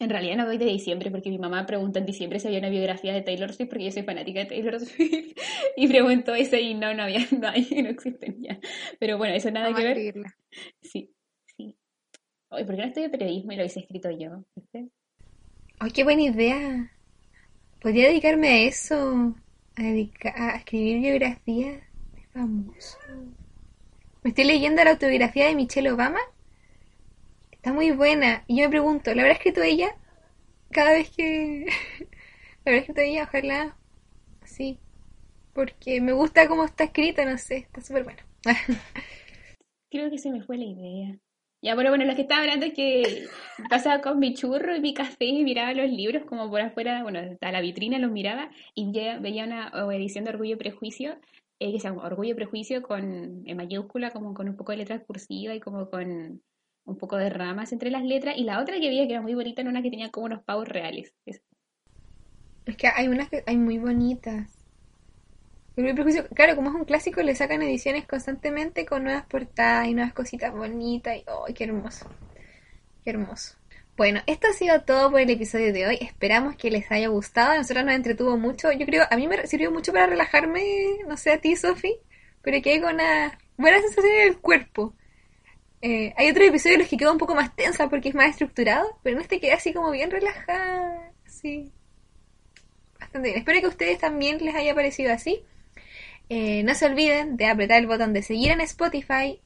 en 0.00 0.10
realidad 0.10 0.36
no 0.36 0.46
voy 0.46 0.58
de 0.58 0.66
diciembre 0.66 1.10
porque 1.10 1.30
mi 1.30 1.38
mamá 1.38 1.66
preguntó 1.66 1.98
en 1.98 2.06
diciembre 2.06 2.38
si 2.38 2.46
había 2.46 2.60
una 2.60 2.68
biografía 2.68 3.12
de 3.12 3.22
Taylor 3.22 3.52
Swift 3.52 3.68
porque 3.68 3.84
yo 3.84 3.90
soy 3.90 4.04
fanática 4.04 4.40
de 4.40 4.46
Taylor 4.46 4.78
Swift 4.80 5.36
y 5.76 5.88
preguntó 5.88 6.34
eso 6.34 6.56
y 6.56 6.74
no, 6.74 6.94
no 6.94 7.04
había, 7.04 7.26
no, 7.32 7.50
no 7.50 7.88
existen 7.88 8.40
ya. 8.42 8.58
Pero 8.98 9.18
bueno, 9.18 9.34
eso 9.34 9.50
nada 9.50 9.74
que 9.74 9.82
ver. 9.82 10.14
Sí, 10.82 11.10
sí. 11.56 11.76
Oye, 12.50 12.64
¿por 12.64 12.76
qué 12.76 12.82
no 12.82 12.88
estoy 12.88 13.02
de 13.04 13.10
periodismo 13.10 13.52
y 13.52 13.56
lo 13.56 13.64
hice 13.64 13.80
escrito 13.80 14.10
yo? 14.10 14.44
Ay, 15.80 15.90
qué 15.90 16.04
buena 16.04 16.22
idea. 16.22 16.92
Podría 17.80 18.08
dedicarme 18.08 18.48
a 18.48 18.68
eso, 18.68 19.34
a, 19.76 19.82
dedicar, 19.82 20.34
a 20.36 20.56
escribir 20.56 21.00
biografías 21.00 21.80
de 22.14 22.22
famosos. 22.32 22.98
Me 24.22 24.30
estoy 24.30 24.44
leyendo 24.44 24.82
la 24.82 24.90
autobiografía 24.90 25.46
de 25.46 25.54
Michelle 25.54 25.92
Obama 25.92 26.18
Está 27.58 27.72
muy 27.72 27.90
buena. 27.90 28.44
Y 28.46 28.58
yo 28.58 28.62
me 28.64 28.70
pregunto, 28.70 29.12
¿la 29.12 29.22
habrá 29.22 29.34
escrito 29.34 29.62
ella? 29.62 29.88
Cada 30.70 30.92
vez 30.92 31.10
que... 31.10 31.66
¿La 32.64 32.70
habrá 32.70 32.78
escrito 32.78 33.00
ella? 33.00 33.24
Ojalá. 33.24 33.76
Sí. 34.44 34.78
Porque 35.54 36.00
me 36.00 36.12
gusta 36.12 36.46
cómo 36.46 36.64
está 36.64 36.84
escrita, 36.84 37.24
no 37.24 37.36
sé. 37.36 37.56
Está 37.56 37.80
súper 37.80 38.04
bueno. 38.04 38.22
Creo 39.90 40.08
que 40.08 40.18
se 40.18 40.30
me 40.30 40.42
fue 40.44 40.56
la 40.56 40.66
idea. 40.66 41.18
Ya, 41.60 41.74
pero 41.74 41.90
bueno, 41.90 42.04
lo 42.04 42.14
que 42.14 42.22
estaba 42.22 42.42
hablando 42.42 42.66
es 42.66 42.72
que 42.72 43.26
pasaba 43.68 44.00
con 44.00 44.20
mi 44.20 44.32
churro 44.34 44.76
y 44.76 44.80
mi 44.80 44.94
café 44.94 45.24
y 45.24 45.42
miraba 45.42 45.72
los 45.72 45.90
libros 45.90 46.24
como 46.24 46.48
por 46.48 46.60
afuera, 46.60 47.02
bueno, 47.02 47.18
a 47.40 47.52
la 47.52 47.60
vitrina 47.60 47.98
los 47.98 48.12
miraba 48.12 48.50
y 48.74 48.92
veía 48.92 49.44
una 49.44 49.72
edición 49.92 50.24
de 50.24 50.30
Orgullo 50.30 50.54
y 50.54 50.58
Prejuicio, 50.58 51.18
eh, 51.58 51.72
que 51.72 51.80
se 51.80 51.88
llama 51.88 52.06
Orgullo 52.06 52.30
y 52.30 52.34
Prejuicio 52.34 52.80
con 52.82 53.42
en 53.44 53.56
mayúscula, 53.56 54.10
como 54.10 54.34
con 54.34 54.48
un 54.48 54.56
poco 54.56 54.70
de 54.70 54.78
letra 54.78 55.00
cursiva 55.00 55.52
y 55.52 55.60
como 55.60 55.90
con 55.90 56.40
un 56.84 56.96
poco 56.96 57.16
de 57.16 57.28
ramas 57.28 57.72
entre 57.72 57.90
las 57.90 58.04
letras, 58.04 58.36
y 58.38 58.44
la 58.44 58.60
otra 58.60 58.78
que 58.78 58.86
había 58.86 59.06
que 59.06 59.14
era 59.14 59.22
muy 59.22 59.34
bonita 59.34 59.60
era 59.60 59.70
una 59.70 59.82
que 59.82 59.90
tenía 59.90 60.10
como 60.10 60.26
unos 60.26 60.44
pavos 60.44 60.68
reales. 60.68 61.12
Es 61.26 61.42
que 62.76 62.86
hay 62.86 63.08
unas 63.08 63.28
que 63.28 63.42
hay 63.46 63.56
muy 63.56 63.78
bonitas. 63.78 64.57
Claro, 66.34 66.56
como 66.56 66.70
es 66.70 66.74
un 66.74 66.84
clásico, 66.84 67.22
le 67.22 67.36
sacan 67.36 67.62
ediciones 67.62 68.04
constantemente 68.04 68.84
con 68.84 69.04
nuevas 69.04 69.24
portadas 69.26 69.86
y 69.86 69.94
nuevas 69.94 70.12
cositas 70.12 70.52
bonitas. 70.52 71.16
Y, 71.16 71.24
¡ay, 71.46 71.54
qué 71.54 71.64
hermoso! 71.64 72.10
¡Qué 73.04 73.10
hermoso! 73.10 73.54
Bueno, 73.96 74.20
esto 74.26 74.48
ha 74.48 74.52
sido 74.52 74.82
todo 74.82 75.10
por 75.10 75.20
el 75.20 75.30
episodio 75.30 75.72
de 75.72 75.86
hoy. 75.86 75.98
Esperamos 76.00 76.56
que 76.56 76.70
les 76.70 76.90
haya 76.90 77.08
gustado. 77.08 77.52
A 77.52 77.58
nosotros 77.58 77.84
nos 77.84 77.94
entretuvo 77.94 78.36
mucho. 78.36 78.72
Yo 78.72 78.86
creo, 78.86 79.04
a 79.08 79.16
mí 79.16 79.28
me 79.28 79.46
sirvió 79.46 79.70
mucho 79.70 79.92
para 79.92 80.06
relajarme, 80.06 80.98
no 81.06 81.16
sé 81.16 81.32
a 81.32 81.40
ti, 81.40 81.54
Sofi, 81.54 81.94
pero 82.42 82.60
que 82.60 82.70
hay 82.72 82.78
una 82.80 83.38
buena 83.56 83.80
sensación 83.80 84.12
en 84.14 84.28
el 84.28 84.38
cuerpo. 84.38 84.94
Eh, 85.80 86.12
hay 86.16 86.30
otros 86.30 86.48
episodios 86.48 86.74
en 86.74 86.80
los 86.80 86.88
que 86.88 86.96
queda 86.96 87.12
un 87.12 87.18
poco 87.18 87.36
más 87.36 87.54
tensa 87.54 87.88
porque 87.88 88.08
es 88.08 88.14
más 88.16 88.30
estructurado, 88.30 88.98
pero 89.04 89.16
en 89.16 89.22
este 89.22 89.38
queda 89.38 89.54
así 89.54 89.72
como 89.72 89.92
bien 89.92 90.10
relajada, 90.10 91.12
sí. 91.24 91.72
Bastante 92.98 93.28
bien. 93.28 93.38
Espero 93.38 93.60
que 93.60 93.66
a 93.66 93.70
ustedes 93.70 93.98
también 93.98 94.38
les 94.44 94.56
haya 94.56 94.74
parecido 94.74 95.12
así. 95.12 95.44
Eh, 96.28 96.62
no 96.62 96.74
se 96.74 96.86
olviden 96.86 97.36
de 97.36 97.46
apretar 97.46 97.78
el 97.78 97.86
botón 97.86 98.12
de 98.12 98.22
seguir 98.22 98.52
en 98.52 98.60
Spotify 98.60 99.40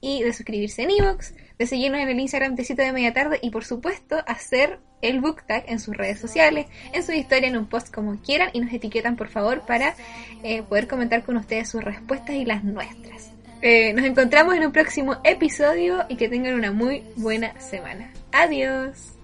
y 0.00 0.22
de 0.22 0.32
suscribirse 0.32 0.82
en 0.82 0.90
Evox, 0.90 1.34
de 1.58 1.66
seguirnos 1.66 2.00
en 2.00 2.08
el 2.08 2.20
Instagram 2.20 2.54
de 2.54 2.62
de 2.62 2.92
Media 2.92 3.12
Tarde 3.12 3.38
y 3.42 3.50
por 3.50 3.64
supuesto 3.64 4.16
hacer 4.26 4.78
el 5.02 5.20
book 5.20 5.42
tag 5.46 5.64
en 5.66 5.80
sus 5.80 5.96
redes 5.96 6.20
sociales, 6.20 6.66
en 6.92 7.02
su 7.02 7.12
historia, 7.12 7.48
en 7.48 7.56
un 7.56 7.66
post 7.66 7.92
como 7.92 8.16
quieran 8.20 8.50
y 8.52 8.60
nos 8.60 8.72
etiquetan 8.72 9.16
por 9.16 9.28
favor 9.28 9.62
para 9.66 9.94
eh, 10.42 10.62
poder 10.62 10.86
comentar 10.86 11.22
con 11.24 11.36
ustedes 11.36 11.68
sus 11.68 11.82
respuestas 11.82 12.36
y 12.36 12.44
las 12.44 12.64
nuestras. 12.64 13.32
Eh, 13.60 13.92
nos 13.92 14.04
encontramos 14.04 14.54
en 14.54 14.64
un 14.66 14.72
próximo 14.72 15.16
episodio 15.24 16.04
y 16.08 16.16
que 16.16 16.28
tengan 16.28 16.54
una 16.54 16.70
muy 16.70 17.02
buena 17.16 17.58
semana. 17.60 18.12
Adiós. 18.30 19.17